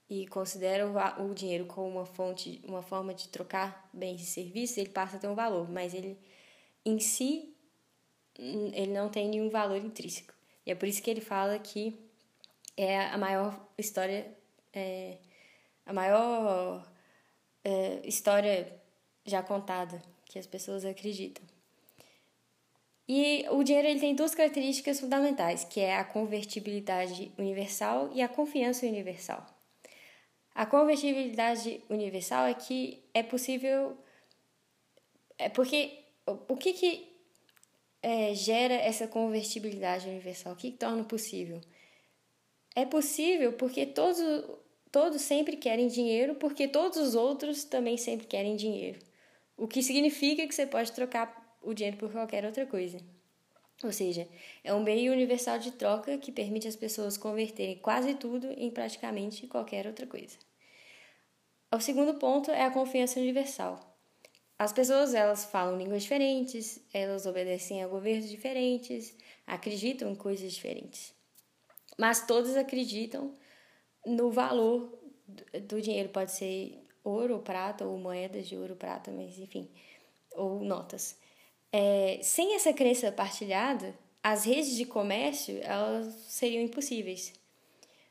[0.09, 4.89] e considera o, dinheiro como uma fonte, uma forma de trocar bens e serviços, ele
[4.89, 6.17] passa a ter um valor, mas ele
[6.85, 7.53] em si
[8.35, 10.33] ele não tem nenhum valor intrínseco.
[10.65, 11.97] E é por isso que ele fala que
[12.75, 14.31] é a maior história,
[14.73, 15.17] é,
[15.85, 16.87] a maior
[17.63, 18.81] é, história
[19.25, 21.43] já contada que as pessoas acreditam.
[23.07, 28.29] E o dinheiro ele tem duas características fundamentais, que é a convertibilidade universal e a
[28.29, 29.45] confiança universal.
[30.55, 33.97] A convertibilidade universal é que é possível.
[35.37, 37.13] É porque o que, que
[38.01, 40.53] é, gera essa convertibilidade universal?
[40.53, 41.59] O que, que torna possível?
[42.75, 44.19] É possível porque todos,
[44.91, 48.99] todos sempre querem dinheiro, porque todos os outros também sempre querem dinheiro.
[49.57, 52.99] O que significa que você pode trocar o dinheiro por qualquer outra coisa.
[53.87, 54.27] Ou seja,
[54.63, 59.47] é um meio universal de troca que permite às pessoas converterem quase tudo em praticamente
[59.47, 60.37] qualquer outra coisa.
[61.71, 63.79] O segundo ponto é a confiança universal.
[64.57, 69.15] As pessoas elas falam línguas diferentes, elas obedecem a governos diferentes,
[69.47, 71.13] acreditam em coisas diferentes
[71.97, 73.33] mas todos acreditam
[74.05, 74.99] no valor
[75.67, 76.09] do dinheiro.
[76.09, 79.69] Pode ser ouro ou prata, ou moedas de ouro ou prata, mas enfim,
[80.35, 81.17] ou notas.
[81.73, 87.33] É, sem essa crença partilhada, as redes de comércio elas seriam impossíveis.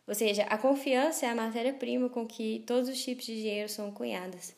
[0.06, 3.92] Ou seja, a confiança é a matéria-prima com que todos os tipos de dinheiro são
[3.92, 4.54] cunhadas.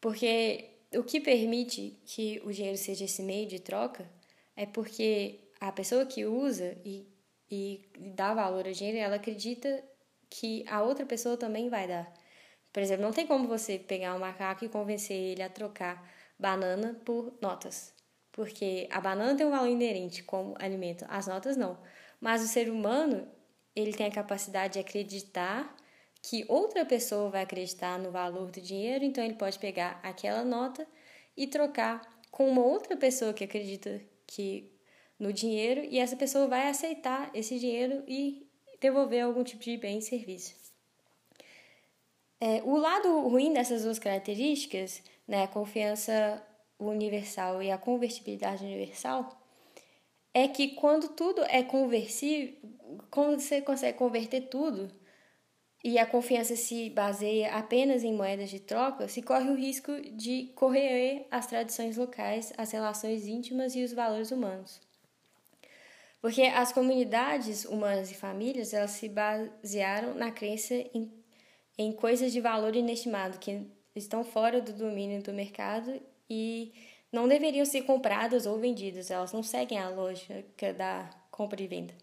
[0.00, 4.10] Porque o que permite que o dinheiro seja esse meio de troca
[4.56, 7.06] é porque a pessoa que usa e
[7.52, 7.82] e
[8.16, 9.84] dá valor ao dinheiro, ela acredita
[10.30, 12.10] que a outra pessoa também vai dar.
[12.72, 16.02] Por exemplo, não tem como você pegar um macaco e convencer ele a trocar
[16.38, 17.94] banana por notas.
[18.32, 21.78] Porque a banana tem um valor inerente como alimento, as notas não.
[22.20, 23.28] Mas o ser humano,
[23.76, 25.76] ele tem a capacidade de acreditar
[26.22, 30.86] que outra pessoa vai acreditar no valor do dinheiro, então ele pode pegar aquela nota
[31.36, 34.72] e trocar com uma outra pessoa que acredita que
[35.18, 38.46] no dinheiro e essa pessoa vai aceitar esse dinheiro e
[38.80, 40.54] devolver algum tipo de bem e serviço.
[42.40, 46.42] É, o lado ruim dessas duas características, né, a confiança
[46.86, 49.40] universal e a convertibilidade universal,
[50.34, 52.54] é que quando tudo é conversível,
[53.10, 54.90] quando você consegue converter tudo
[55.84, 60.52] e a confiança se baseia apenas em moedas de troca, se corre o risco de
[60.54, 64.80] correr as tradições locais, as relações íntimas e os valores humanos.
[66.20, 71.12] Porque as comunidades humanas e famílias, elas se basearam na crença em,
[71.76, 73.66] em coisas de valor inestimado, que
[73.96, 76.00] estão fora do domínio do mercado
[76.34, 76.72] e
[77.12, 81.94] não deveriam ser compradas ou vendidas, elas não seguem a lógica da compra e venda.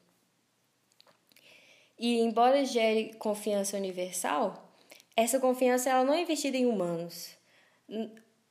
[1.97, 4.71] E embora gere confiança universal,
[5.15, 7.35] essa confiança ela não é investida em humanos.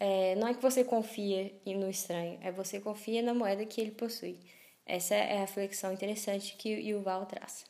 [0.00, 3.92] É, não é que você confia no estranho, é você confia na moeda que ele
[3.92, 4.40] possui.
[4.84, 7.64] Essa é a reflexão interessante que o Yuval traz.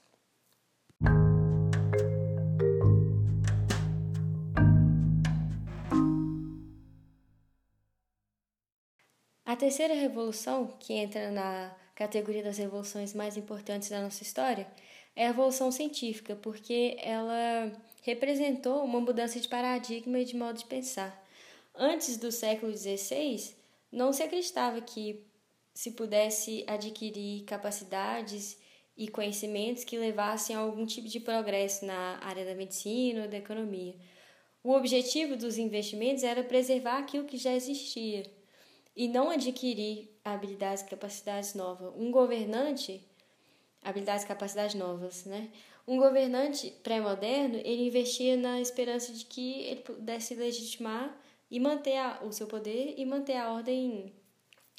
[9.48, 14.68] A terceira revolução, que entra na categoria das revoluções mais importantes da nossa história,
[15.16, 17.72] é a revolução científica, porque ela
[18.02, 21.26] representou uma mudança de paradigma e de modo de pensar.
[21.74, 23.54] Antes do século XVI,
[23.90, 25.24] não se acreditava que
[25.72, 28.58] se pudesse adquirir capacidades
[28.98, 33.38] e conhecimentos que levassem a algum tipo de progresso na área da medicina ou da
[33.38, 33.94] economia.
[34.62, 38.36] O objetivo dos investimentos era preservar aquilo que já existia
[38.98, 41.94] e não adquirir habilidades e capacidades novas.
[41.96, 43.00] Um governante,
[43.80, 45.52] habilidades e capacidades novas, né?
[45.86, 51.16] Um governante pré-moderno, ele investia na esperança de que ele pudesse legitimar
[51.48, 54.12] e manter a, o seu poder e manter a ordem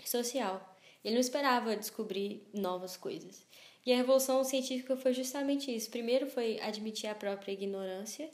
[0.04, 0.78] social.
[1.02, 3.48] Ele não esperava descobrir novas coisas.
[3.86, 5.90] E a revolução científica foi justamente isso.
[5.90, 8.30] Primeiro foi admitir a própria ignorância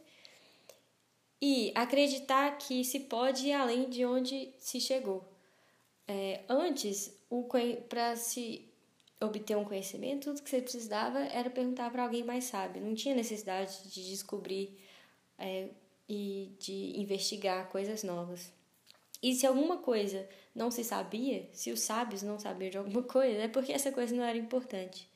[1.39, 5.34] e acreditar que se pode ir além de onde se chegou.
[6.07, 7.11] É, antes,
[7.89, 8.67] para se
[9.19, 12.81] obter um conhecimento, tudo que você precisava era perguntar para alguém mais sábio.
[12.81, 14.77] Não tinha necessidade de descobrir
[15.37, 15.69] é,
[16.07, 18.51] e de investigar coisas novas.
[19.21, 23.41] E se alguma coisa não se sabia, se os sábios não sabiam de alguma coisa,
[23.41, 25.09] é porque essa coisa não era importante.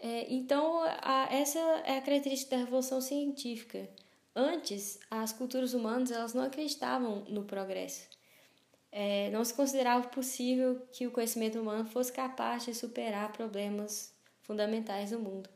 [0.00, 3.88] É, então, a, essa é a característica da revolução científica.
[4.34, 8.15] Antes, as culturas humanas elas não acreditavam no progresso.
[8.98, 15.10] É, não se considerava possível que o conhecimento humano fosse capaz de superar problemas fundamentais
[15.10, 15.50] do mundo.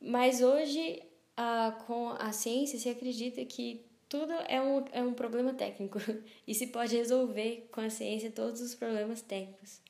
[0.00, 1.00] Mas hoje
[1.36, 6.00] ah, com a ciência se acredita que tudo é um, é um problema técnico
[6.44, 9.80] e se pode resolver com a ciência todos os problemas técnicos.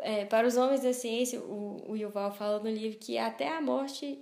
[0.00, 3.60] É, para os homens da ciência, o, o Yuval fala no livro que até a
[3.60, 4.18] morte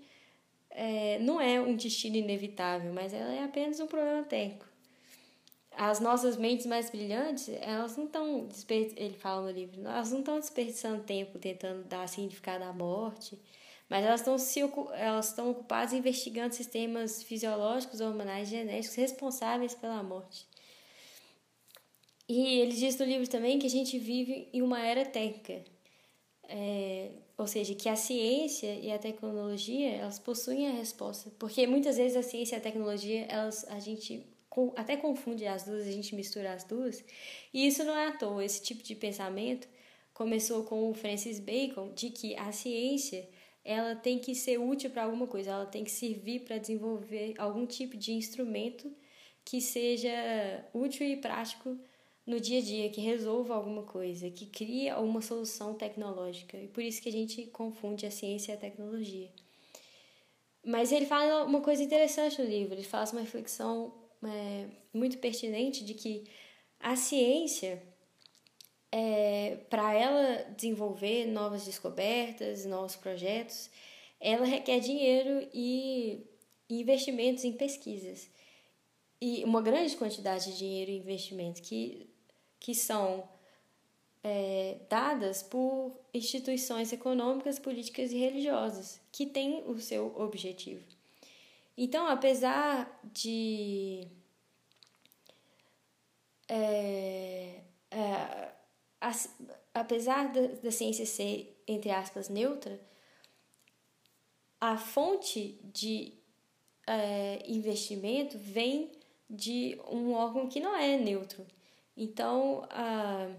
[0.68, 4.73] é, não é um destino inevitável, mas ela é apenas um problema técnico.
[5.76, 10.38] As nossas mentes mais brilhantes, elas não estão, ele fala no livro, elas não estão
[10.38, 13.38] desperdiçando tempo tentando dar significado à morte,
[13.88, 14.60] mas elas estão, se,
[14.94, 20.46] elas estão ocupadas investigando sistemas fisiológicos, hormonais genéticos responsáveis pela morte.
[22.28, 25.62] E ele diz no livro também que a gente vive em uma era técnica,
[26.44, 31.96] é, ou seja, que a ciência e a tecnologia elas possuem a resposta, porque muitas
[31.96, 34.34] vezes a ciência e a tecnologia elas a gente
[34.76, 37.05] até confunde as duas, a gente mistura as duas,
[37.52, 38.44] e isso não é à toa.
[38.44, 39.68] Esse tipo de pensamento
[40.12, 43.28] começou com o Francis Bacon de que a ciência
[43.64, 47.66] ela tem que ser útil para alguma coisa, ela tem que servir para desenvolver algum
[47.66, 48.92] tipo de instrumento
[49.44, 50.12] que seja
[50.72, 51.78] útil e prático
[52.26, 56.57] no dia a dia, que resolva alguma coisa, que crie uma solução tecnológica.
[56.57, 59.30] E por isso que a gente confunde a ciência e a tecnologia.
[60.64, 63.92] Mas ele fala uma coisa interessante no livro, ele faz uma reflexão
[64.26, 66.24] é, muito pertinente de que
[66.80, 67.82] a ciência
[68.92, 73.68] é, para ela desenvolver novas descobertas, novos projetos,
[74.20, 76.24] ela requer dinheiro e
[76.70, 78.30] investimentos em pesquisas.
[79.20, 82.08] E uma grande quantidade de dinheiro e investimentos que,
[82.60, 83.28] que são
[84.22, 90.93] é, dadas por instituições econômicas, políticas e religiosas, que têm o seu objetivo.
[91.76, 94.08] Então, apesar de.
[96.48, 98.52] É, é,
[99.72, 102.80] apesar da, da ciência ser, entre aspas, neutra,
[104.60, 106.14] a fonte de
[106.86, 108.92] é, investimento vem
[109.28, 111.46] de um órgão que não é neutro.
[111.96, 113.30] Então, a,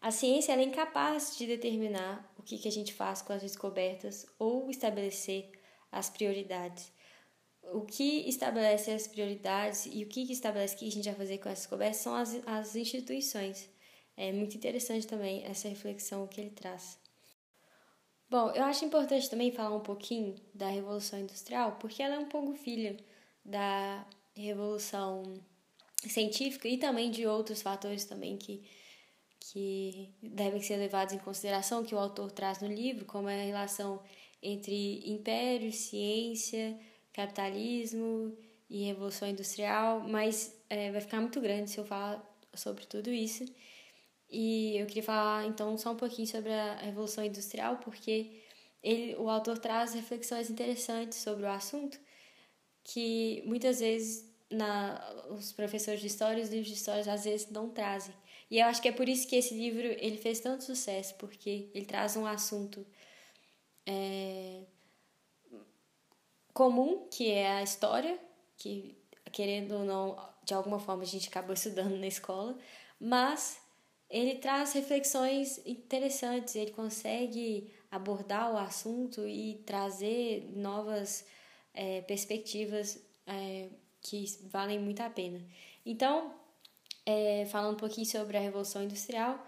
[0.00, 4.26] a ciência é incapaz de determinar o que, que a gente faz com as descobertas
[4.38, 5.50] ou estabelecer
[5.92, 6.92] as prioridades.
[7.72, 11.48] O que estabelece as prioridades e o que, estabelece que a gente vai fazer com
[11.48, 13.68] as descobertas são as, as instituições.
[14.16, 16.98] É muito interessante também essa reflexão que ele traz.
[18.28, 22.28] Bom, eu acho importante também falar um pouquinho da Revolução Industrial, porque ela é um
[22.28, 22.96] pouco filha
[23.44, 24.06] da
[24.36, 25.22] Revolução
[26.06, 28.62] Científica e também de outros fatores também que,
[29.40, 33.44] que devem ser levados em consideração, que o autor traz no livro, como é a
[33.44, 34.00] relação
[34.42, 36.78] entre império, ciência,
[37.12, 38.36] capitalismo
[38.68, 43.44] e Revolução Industrial, mas é, vai ficar muito grande se eu falar sobre tudo isso.
[44.30, 48.40] E eu queria falar então só um pouquinho sobre a Revolução Industrial, porque
[48.82, 51.98] ele, o autor traz reflexões interessantes sobre o assunto
[52.82, 55.00] que muitas vezes na,
[55.30, 58.14] os professores de história, os livros de história às vezes não trazem.
[58.50, 61.70] E eu acho que é por isso que esse livro ele fez tanto sucesso, porque
[61.72, 62.84] ele traz um assunto
[63.86, 64.62] é,
[66.52, 68.18] comum, que é a história,
[68.56, 68.96] que
[69.32, 72.56] querendo ou não, de alguma forma a gente acabou estudando na escola,
[72.98, 73.60] mas
[74.08, 81.24] ele traz reflexões interessantes, ele consegue abordar o assunto e trazer novas
[81.72, 83.68] é, perspectivas é,
[84.02, 85.40] que valem muito a pena.
[85.86, 86.34] Então,
[87.06, 89.44] é, falando um pouquinho sobre a Revolução Industrial,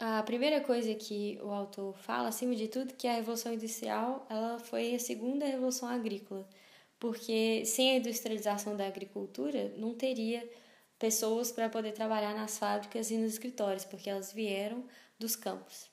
[0.00, 4.58] a primeira coisa que o autor fala, acima de tudo, que a Revolução Industrial ela
[4.58, 6.48] foi a segunda revolução agrícola,
[6.98, 10.48] porque sem a industrialização da agricultura não teria
[10.98, 14.84] pessoas para poder trabalhar nas fábricas e nos escritórios, porque elas vieram
[15.18, 15.90] dos campos.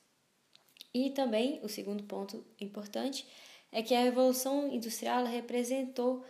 [0.94, 3.26] E também, o segundo ponto importante,
[3.70, 6.24] é que a Revolução Industrial representou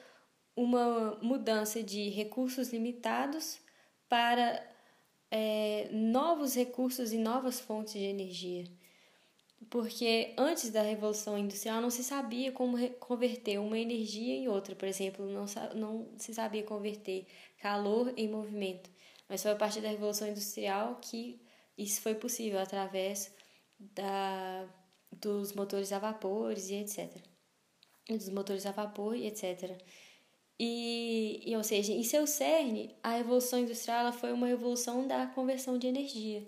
[0.56, 3.60] uma mudança de recursos limitados
[4.08, 4.60] para
[5.30, 8.64] é, novos recursos e novas fontes de energia.
[9.70, 14.74] Porque antes da Revolução Industrial não se sabia como converter uma energia em outra.
[14.74, 17.26] Por exemplo, não, não se sabia converter
[17.58, 18.88] calor em movimento.
[19.28, 21.40] Mas foi a partir da Revolução Industrial que
[21.76, 23.32] isso foi possível através
[23.78, 24.66] da,
[25.12, 27.22] dos motores a vapores e etc.
[28.08, 29.76] Dos motores a vapor e etc.
[30.58, 35.26] E, e, ou seja, em seu cerne, a Revolução Industrial ela foi uma revolução da
[35.26, 36.46] conversão de energia.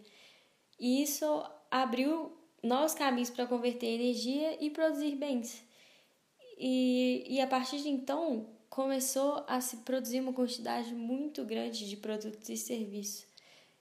[0.78, 1.24] E isso
[1.70, 2.32] abriu
[2.62, 5.62] novos caminhos para converter energia e produzir bens.
[6.58, 11.96] E, e a partir de então, começou a se produzir uma quantidade muito grande de
[11.96, 13.26] produtos e serviços.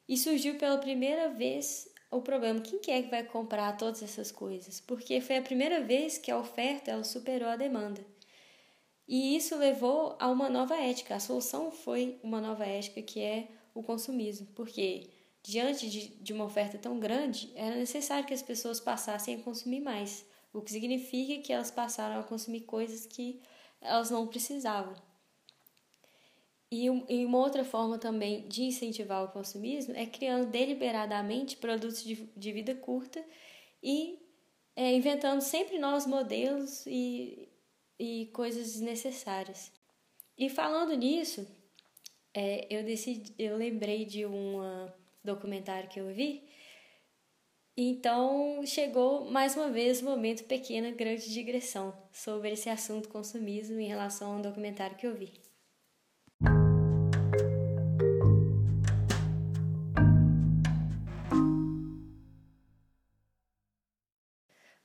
[0.08, 4.32] E surgiu pela primeira vez o problema: quem que é que vai comprar todas essas
[4.32, 4.80] coisas?
[4.80, 8.04] Porque foi a primeira vez que a oferta ela superou a demanda.
[9.12, 11.16] E isso levou a uma nova ética.
[11.16, 15.10] A solução foi uma nova ética que é o consumismo, porque
[15.42, 19.80] diante de, de uma oferta tão grande, era necessário que as pessoas passassem a consumir
[19.80, 23.42] mais, o que significa que elas passaram a consumir coisas que
[23.82, 24.94] elas não precisavam.
[26.72, 32.30] E, e uma outra forma também de incentivar o consumismo é criando deliberadamente produtos de,
[32.38, 33.26] de vida curta
[33.82, 34.20] e
[34.76, 37.49] é, inventando sempre novos modelos e,
[38.00, 39.72] e coisas desnecessárias.
[40.38, 41.46] E falando nisso,
[42.34, 44.62] é, eu decidi, eu lembrei de um
[45.24, 46.48] documentário que eu vi.
[47.76, 53.80] Então chegou mais uma vez o um momento pequena, grande digressão sobre esse assunto consumismo
[53.80, 55.32] em relação ao documentário que eu vi.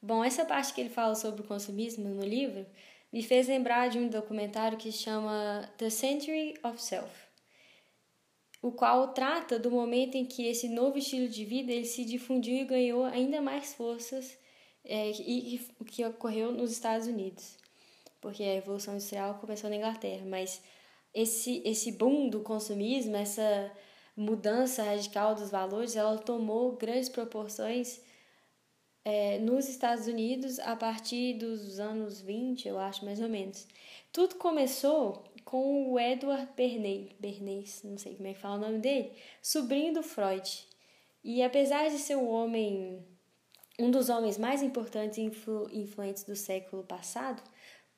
[0.01, 2.67] Bom, essa parte que ele fala sobre o consumismo no livro
[3.15, 7.15] me fez lembrar de um documentário que chama The Century of Self,
[8.61, 12.57] o qual trata do momento em que esse novo estilo de vida ele se difundiu
[12.57, 14.37] e ganhou ainda mais forças
[14.85, 17.57] é, e o que ocorreu nos Estados Unidos,
[18.21, 20.61] porque a Revolução Industrial começou na Inglaterra, mas
[21.15, 23.71] esse, esse boom do consumismo, essa
[24.17, 28.01] mudança radical dos valores, ela tomou grandes proporções
[29.05, 33.67] é, nos Estados Unidos a partir dos anos 20, eu acho, mais ou menos.
[34.13, 38.79] Tudo começou com o Edward Bernays, Bernays, não sei como é que fala o nome
[38.79, 40.67] dele, sobrinho do Freud.
[41.23, 43.05] E apesar de ser um homem,
[43.79, 47.43] um dos homens mais importantes e influ, influentes do século passado,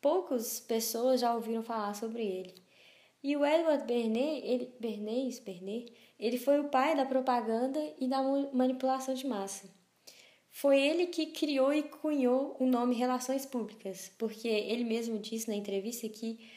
[0.00, 2.54] poucas pessoas já ouviram falar sobre ele.
[3.22, 8.22] E o Edward Bernays, ele, Bernays, Bernays, ele foi o pai da propaganda e da
[8.52, 9.75] manipulação de massa.
[10.57, 15.54] Foi ele que criou e cunhou o nome Relações Públicas, porque ele mesmo disse na
[15.54, 16.48] entrevista que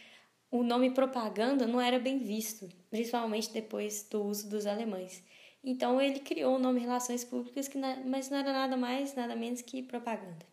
[0.50, 5.22] o nome propaganda não era bem visto, principalmente depois do uso dos alemães.
[5.62, 9.62] Então ele criou o nome Relações Públicas, que mas não era nada mais, nada menos
[9.62, 10.45] que propaganda.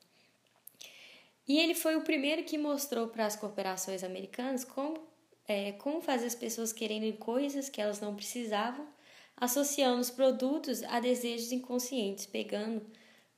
[1.46, 4.98] E ele foi o primeiro que mostrou para as corporações americanas como,
[5.46, 8.88] é, como fazer as pessoas quererem coisas que elas não precisavam,
[9.36, 12.84] associando os produtos a desejos inconscientes, pegando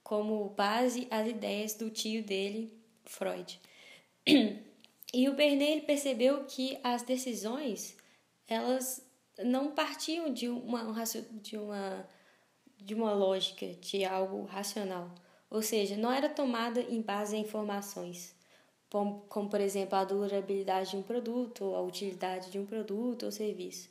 [0.08, 2.72] como base as ideias do tio dele,
[3.04, 3.60] Freud.
[5.12, 7.94] E o Bernet percebeu que as decisões
[8.46, 9.06] elas
[9.42, 10.94] não partiam de uma,
[11.42, 12.08] de uma,
[12.76, 15.14] de uma lógica, de algo racional.
[15.50, 18.34] Ou seja, não era tomada em base a informações.
[18.90, 23.24] como, como por exemplo a durabilidade de um produto, ou a utilidade de um produto
[23.24, 23.90] ou serviço.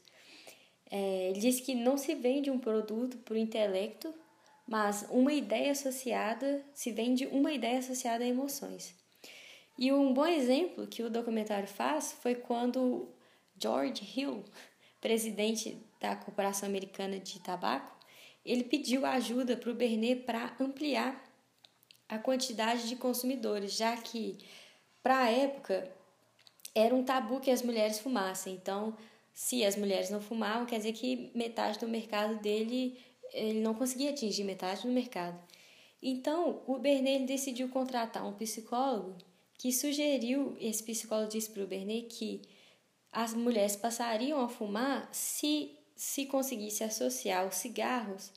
[0.90, 4.14] É, ele diz que não se vende um produto por intelecto,
[4.68, 8.94] mas uma ideia associada, se vende uma ideia associada a emoções.
[9.78, 13.08] E um bom exemplo que o documentário faz foi quando
[13.58, 14.44] George Hill,
[15.00, 17.96] presidente da Corporação Americana de Tabaco,
[18.44, 21.24] ele pediu ajuda para o Bernet para ampliar
[22.10, 24.38] a quantidade de consumidores, já que
[25.04, 25.92] para a época
[26.74, 28.54] era um tabu que as mulheres fumassem.
[28.54, 28.98] Então,
[29.34, 32.98] se as mulheres não fumavam, quer dizer que metade do mercado dele
[33.38, 35.40] ele não conseguia atingir metade do mercado.
[36.02, 39.18] Então, o Bernet decidiu contratar um psicólogo
[39.58, 42.42] que sugeriu, esse psicólogo disse para o Bernet que
[43.12, 48.32] as mulheres passariam a fumar se se conseguisse associar os cigarros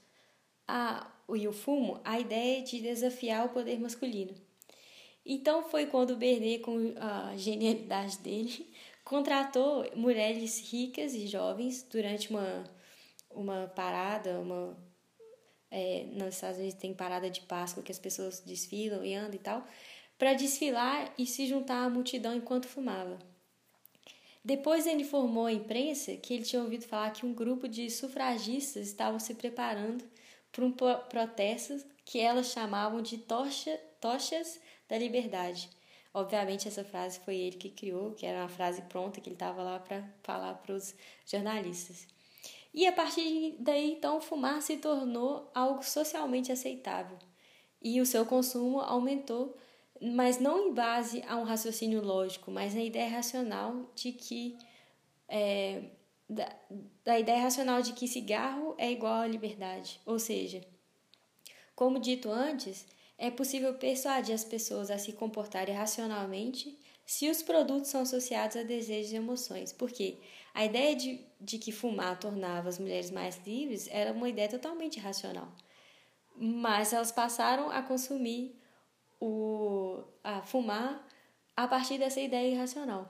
[0.66, 4.34] a, e o fumo à ideia de desafiar o poder masculino.
[5.26, 8.72] Então foi quando o Bernet, com a genialidade dele,
[9.04, 12.64] contratou mulheres ricas e jovens durante uma,
[13.30, 14.74] uma parada, uma,
[15.70, 19.38] é, nos Estados Unidos tem parada de Páscoa que as pessoas desfilam e andam e
[19.38, 19.66] tal,
[20.18, 23.18] para desfilar e se juntar à multidão enquanto fumava.
[24.44, 28.86] Depois ele informou à imprensa que ele tinha ouvido falar que um grupo de sufragistas
[28.86, 30.04] estavam se preparando
[30.50, 34.58] para um protesto que elas chamavam de tocha, tochas
[34.88, 35.70] da liberdade.
[36.12, 39.62] Obviamente essa frase foi ele que criou, que era uma frase pronta que ele estava
[39.62, 40.94] lá para falar para os
[41.24, 42.08] jornalistas.
[42.72, 47.18] E a partir daí, então, fumar se tornou algo socialmente aceitável.
[47.82, 49.56] E o seu consumo aumentou
[50.00, 54.56] mas não em base a um raciocínio lógico, mas na ideia racional de que
[55.28, 55.82] é,
[56.28, 56.50] da,
[57.04, 60.00] da ideia racional de que cigarro é igual à liberdade.
[60.06, 60.64] Ou seja,
[61.74, 62.86] como dito antes,
[63.18, 68.62] é possível persuadir as pessoas a se comportarem racionalmente se os produtos são associados a
[68.62, 69.72] desejos e emoções.
[69.72, 70.18] Porque
[70.54, 74.98] a ideia de, de que fumar tornava as mulheres mais livres era uma ideia totalmente
[74.98, 75.48] racional.
[76.36, 78.58] Mas elas passaram a consumir
[79.20, 81.06] o, a fumar
[81.56, 83.06] a partir dessa ideia irracional.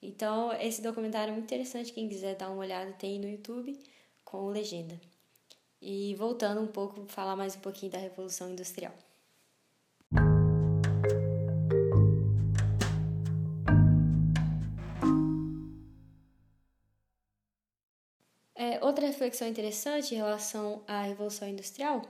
[0.00, 1.92] Então, esse documentário é muito interessante.
[1.92, 3.78] Quem quiser dar uma olhada, tem no YouTube
[4.24, 5.00] com legenda.
[5.80, 8.92] E voltando um pouco, falar mais um pouquinho da Revolução Industrial.
[18.64, 22.00] É, outra reflexão interessante em relação à Revolução Industrial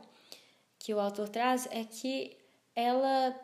[0.78, 2.36] que o autor traz é que
[2.76, 3.34] ela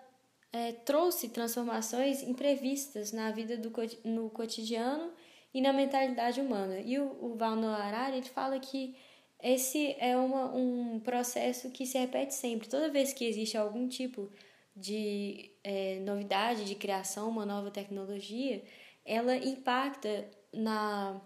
[0.52, 3.72] é, trouxe transformações imprevistas na vida do
[4.04, 5.10] no cotidiano
[5.52, 6.78] e na mentalidade humana.
[6.80, 8.94] E o, o Val Noah ele fala que
[9.42, 12.68] esse é uma, um processo que se repete sempre.
[12.68, 14.30] Toda vez que existe algum tipo
[14.76, 18.62] de é, novidade, de criação, uma nova tecnologia,
[19.04, 21.20] ela impacta na,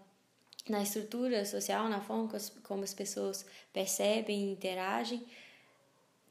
[0.69, 2.29] na estrutura social, na forma
[2.63, 5.25] como as pessoas percebem e interagem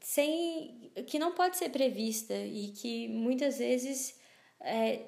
[0.04, 4.14] sem que não pode ser prevista e que muitas vezes
[4.60, 5.00] é,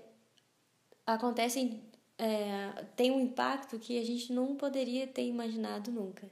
[1.07, 1.83] acontecem
[2.18, 6.31] é, tem um impacto que a gente não poderia ter imaginado nunca.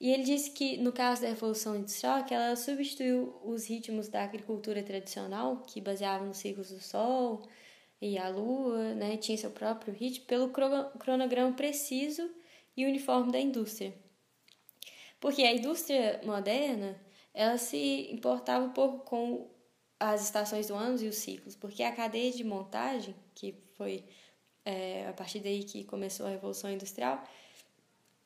[0.00, 4.22] E ele disse que no caso da revolução industrial, que ela substituiu os ritmos da
[4.22, 7.42] agricultura tradicional, que baseavam nos ciclos do sol
[8.00, 10.50] e a lua, né, tinha seu próprio ritmo, pelo
[10.98, 12.30] cronograma preciso
[12.76, 13.94] e uniforme da indústria.
[15.20, 17.00] Porque a indústria moderna
[17.32, 19.50] ela se importava pouco com
[19.98, 24.04] as estações do ano e os ciclos, porque a cadeia de montagem, que foi
[24.64, 27.22] é, a partir daí que começou a Revolução Industrial,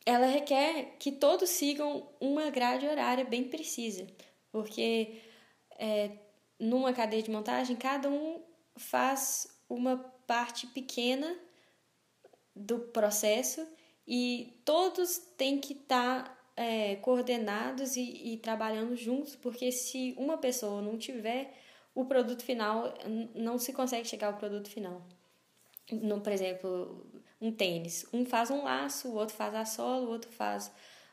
[0.05, 4.07] ela requer que todos sigam uma grade horária bem precisa,
[4.51, 5.21] porque
[5.79, 6.11] é,
[6.59, 8.43] numa cadeia de montagem, cada um
[8.77, 9.97] faz uma
[10.27, 11.37] parte pequena
[12.55, 13.67] do processo
[14.07, 20.39] e todos têm que estar tá é, coordenados e, e trabalhando juntos, porque se uma
[20.39, 21.55] pessoa não tiver
[21.95, 22.95] o produto final,
[23.35, 25.03] não se consegue chegar ao produto final.
[25.91, 27.07] No, por exemplo,
[27.41, 28.07] um tênis.
[28.13, 30.71] Um faz um laço, o outro faz a sola, o outro faz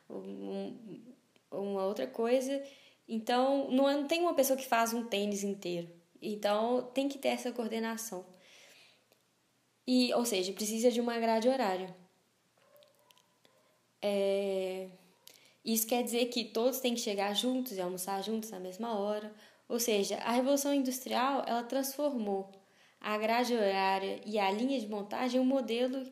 [0.08, 1.02] um,
[1.50, 2.62] uma outra coisa.
[3.08, 5.88] Então, não, é, não tem uma pessoa que faz um tênis inteiro.
[6.20, 8.24] Então, tem que ter essa coordenação.
[9.86, 11.94] E, ou seja, precisa de uma grade horária.
[14.02, 14.88] É...
[15.64, 19.32] Isso quer dizer que todos têm que chegar juntos e almoçar juntos na mesma hora.
[19.68, 22.50] Ou seja, a Revolução Industrial ela transformou
[23.00, 26.04] a grade horária e a linha de montagem em um modelo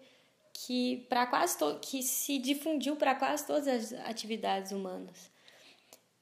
[0.53, 5.31] que, para quase que se difundiu para quase todas as atividades humanas.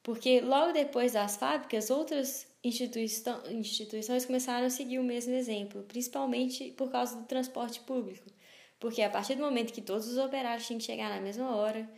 [0.02, 6.90] Porque logo depois das fábricas, outras instituições começaram a seguir o mesmo exemplo, principalmente por
[6.90, 8.30] causa do transporte público.
[8.78, 11.88] Porque a partir do momento que todos os operários tinham que chegar na mesma hora,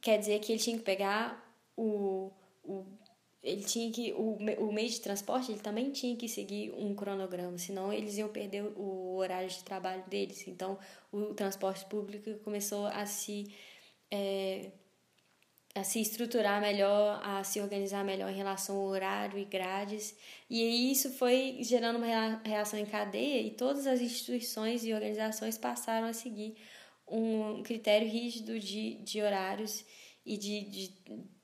[0.00, 1.44] quer dizer que ele tinha que pegar
[1.76, 2.30] o,
[2.64, 2.84] o
[3.42, 7.56] ele tinha que o, o meio de transporte ele também tinha que seguir um cronograma
[7.58, 10.76] senão eles iam perder o horário de trabalho deles então
[11.12, 13.54] o transporte público começou a se
[14.10, 14.72] é,
[15.76, 20.16] a se estruturar melhor a se organizar melhor em relação ao horário e grades
[20.48, 26.08] e isso foi gerando uma reação em cadeia e todas as instituições e organizações passaram
[26.08, 26.56] a seguir
[27.06, 29.84] um critério rígido de, de horários
[30.24, 30.94] e de, de,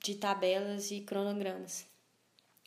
[0.02, 1.86] de tabelas e cronogramas.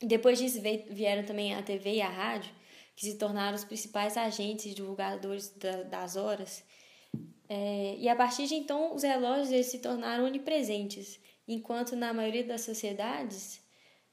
[0.02, 2.54] Depois disso vieram também a TV e a rádio,
[2.96, 5.54] que se tornaram os principais agentes e divulgadores
[5.90, 6.64] das horas.
[7.48, 12.44] É, e a partir de então, os relógios eles se tornaram onipresentes, enquanto na maioria
[12.44, 13.62] das sociedades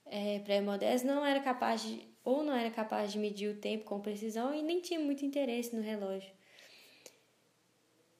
[0.06, 4.00] é, pré-modernas não era capaz de, ou não era capaz de medir o tempo com
[4.00, 6.32] precisão e nem tinha muito interesse no relógio.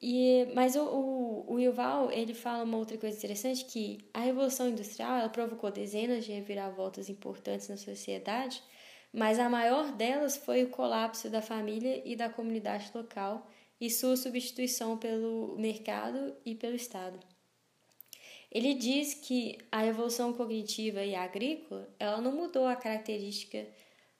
[0.01, 4.67] E, mas o, o, o Yuval, ele fala uma outra coisa interessante, que a Revolução
[4.67, 8.61] Industrial, ela provocou dezenas de reviravoltas importantes na sociedade,
[9.13, 13.47] mas a maior delas foi o colapso da família e da comunidade local
[13.79, 17.17] e sua substituição pelo mercado e pelo Estado.
[18.53, 23.67] Ele diz que a revolução cognitiva e agrícola, ela não mudou a característica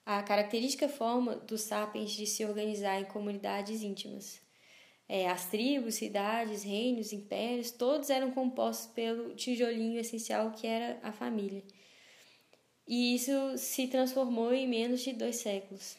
[0.06, 4.42] a característica forma dos sapiens de se organizar em comunidades íntimas.
[5.08, 11.14] É, as tribos, cidades, reinos, impérios, todos eram compostos pelo tijolinho essencial que era a
[11.14, 11.64] família.
[12.86, 15.96] E isso se transformou em menos de dois séculos.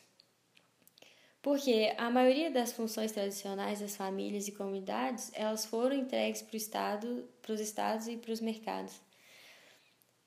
[1.45, 6.57] Porque a maioria das funções tradicionais das famílias e comunidades, elas foram entregues para o
[6.57, 8.99] Estado, para os estados e para os mercados.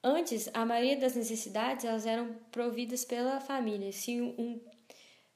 [0.04, 3.92] Antes, a maioria das necessidades elas eram providas pela família.
[3.92, 4.62] Se um,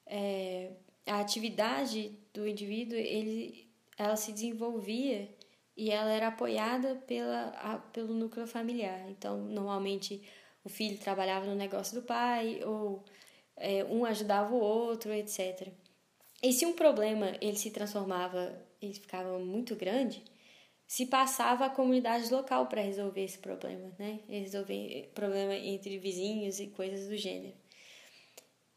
[0.05, 0.69] é,
[1.07, 3.67] a atividade do indivíduo ele,
[3.97, 5.35] ela se desenvolvia
[5.75, 9.09] e ela era apoiada pela, a, pelo núcleo familiar.
[9.09, 10.21] Então, normalmente,
[10.63, 13.03] o filho trabalhava no negócio do pai ou
[13.61, 15.69] é, um ajudava o outro, etc.
[16.43, 20.23] E se um problema ele se transformava, ele ficava muito grande,
[20.87, 24.19] se passava a comunidade local para resolver esse problema, né?
[24.27, 27.55] Resolver problema entre vizinhos e coisas do gênero.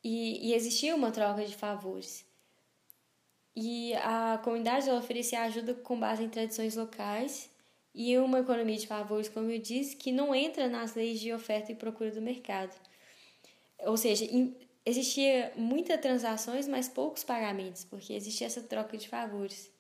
[0.03, 2.25] E, e existia uma troca de favores.
[3.57, 7.51] E a comunidade oferecia ajuda com base em tradições locais
[7.95, 11.73] e uma economia de favores, como eu disse, que não entra nas leis de oferta
[11.73, 12.75] e procura do mercado.
[13.81, 14.25] Ou seja,
[14.85, 19.73] existia muitas transações, mas poucos pagamentos, porque existia essa troca de favores.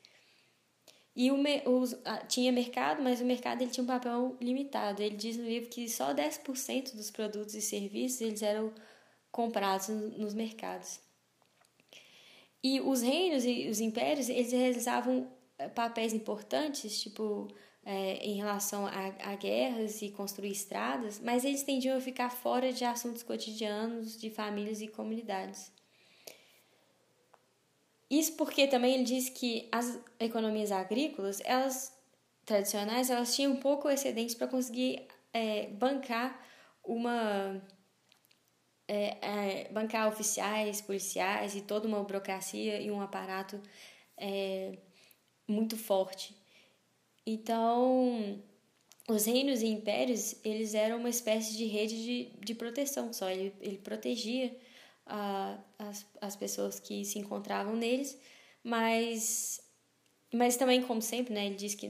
[1.16, 1.36] E o,
[2.28, 5.00] tinha mercado, mas o mercado ele tinha um papel limitado.
[5.00, 8.72] Ele diz no livro que só 10% dos produtos e serviços eles eram
[9.30, 10.98] comprados nos mercados.
[12.62, 17.48] E os reinos e os impérios, eles realizavam eh, papéis importantes, tipo,
[17.84, 22.72] é, em relação a, a, guerras e construir estradas, mas eles tendiam a ficar fora
[22.72, 25.70] de assuntos cotidianos de famílias e comunidades.
[28.10, 31.92] Isso porque também ele diz que as economias agrícolas, elas
[32.44, 36.40] tradicionais, elas tinham pouco excedente para conseguir é, bancar
[36.82, 37.62] uma
[38.86, 43.60] é, é, bancar oficiais, policiais e toda uma burocracia e um aparato
[44.16, 44.78] é,
[45.48, 46.34] muito forte.
[47.26, 48.42] Então,
[49.08, 53.30] os reinos e impérios, eles eram uma espécie de rede de, de proteção só.
[53.30, 54.54] Ele, ele protegia
[55.06, 58.18] a, as, as pessoas que se encontravam neles,
[58.62, 59.60] mas,
[60.32, 61.88] mas também, como sempre, né, ele diz que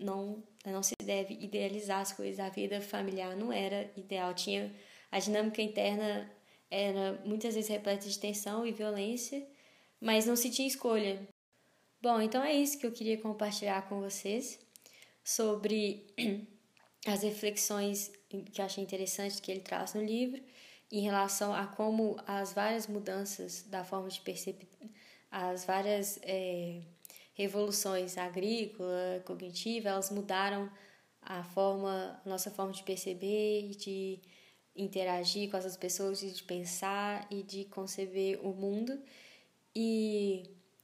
[0.00, 2.40] não, não se deve idealizar as coisas.
[2.40, 4.34] A vida familiar não era ideal.
[4.34, 4.72] Tinha
[5.10, 6.30] a dinâmica interna
[6.70, 9.46] era muitas vezes repleta de tensão e violência,
[10.00, 11.28] mas não se tinha escolha.
[12.00, 14.58] Bom, então é isso que eu queria compartilhar com vocês
[15.24, 16.06] sobre
[17.06, 18.10] as reflexões
[18.52, 20.42] que achei interessantes que ele traz no livro
[20.90, 24.68] em relação a como as várias mudanças da forma de perceber,
[25.30, 26.82] as várias é,
[27.32, 30.70] revoluções agrícola, cognitiva, elas mudaram
[31.22, 34.20] a forma, nossa forma de perceber e de
[34.76, 39.00] interagir com essas pessoas, de pensar e de conceber o mundo.
[39.74, 40.42] E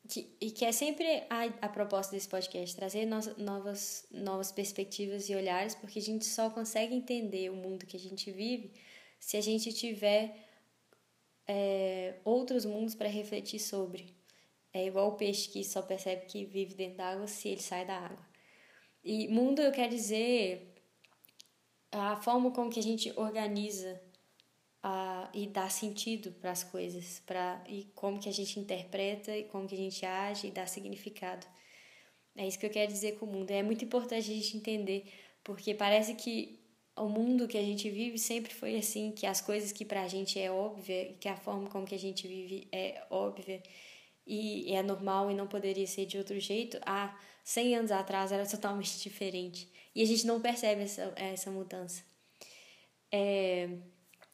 [0.08, 5.28] que, e que é sempre a, a proposta desse podcast, trazer no, novas, novas perspectivas
[5.28, 8.72] e olhares, porque a gente só consegue entender o mundo que a gente vive
[9.20, 10.34] se a gente tiver
[11.46, 14.16] é, outros mundos para refletir sobre.
[14.72, 17.84] É igual o peixe que só percebe que vive dentro da água se ele sai
[17.84, 18.26] da água.
[19.04, 20.74] E mundo eu quero dizer
[21.90, 24.00] a forma como que a gente organiza
[24.84, 29.44] uh, e dar sentido para as coisas, para e como que a gente interpreta e
[29.44, 31.46] como que a gente age e dá significado.
[32.36, 33.50] É isso que eu quero dizer com o mundo.
[33.50, 35.12] É muito importante a gente entender,
[35.42, 36.58] porque parece que
[36.96, 40.08] o mundo que a gente vive sempre foi assim, que as coisas que para a
[40.08, 43.62] gente é óbvia, que a forma como que a gente vive é óbvia
[44.26, 48.46] e é normal e não poderia ser de outro jeito, há 100 anos atrás era
[48.46, 49.68] totalmente diferente.
[49.94, 52.04] E a gente não percebe essa, essa mudança.
[53.10, 53.70] É,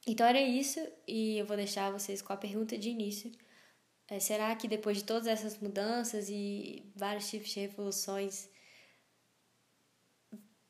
[0.07, 3.33] então era isso, e eu vou deixar vocês com a pergunta de início.
[4.09, 8.49] É, será que depois de todas essas mudanças e vários tipos de revoluções,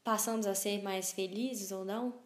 [0.04, 2.22] passamos a ser mais felizes ou não?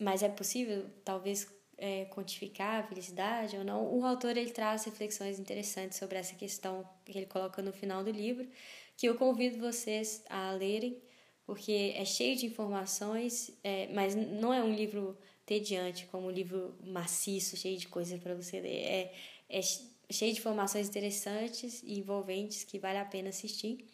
[0.00, 1.46] Mas é possível, talvez,
[1.76, 3.94] é, quantificar a felicidade ou não?
[3.94, 8.10] O autor ele traz reflexões interessantes sobre essa questão que ele coloca no final do
[8.10, 8.48] livro,
[8.96, 11.02] que eu convido vocês a lerem,
[11.44, 16.76] porque é cheio de informações, é, mas não é um livro tediante, como um livro
[16.84, 18.82] maciço, cheio de coisa para você ler.
[18.82, 19.14] É,
[19.48, 23.86] é cheio de informações interessantes e envolventes que vale a pena assistir,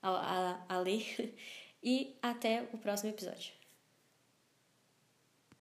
[0.00, 1.34] a, a, a ler.
[1.84, 3.61] E até o próximo episódio.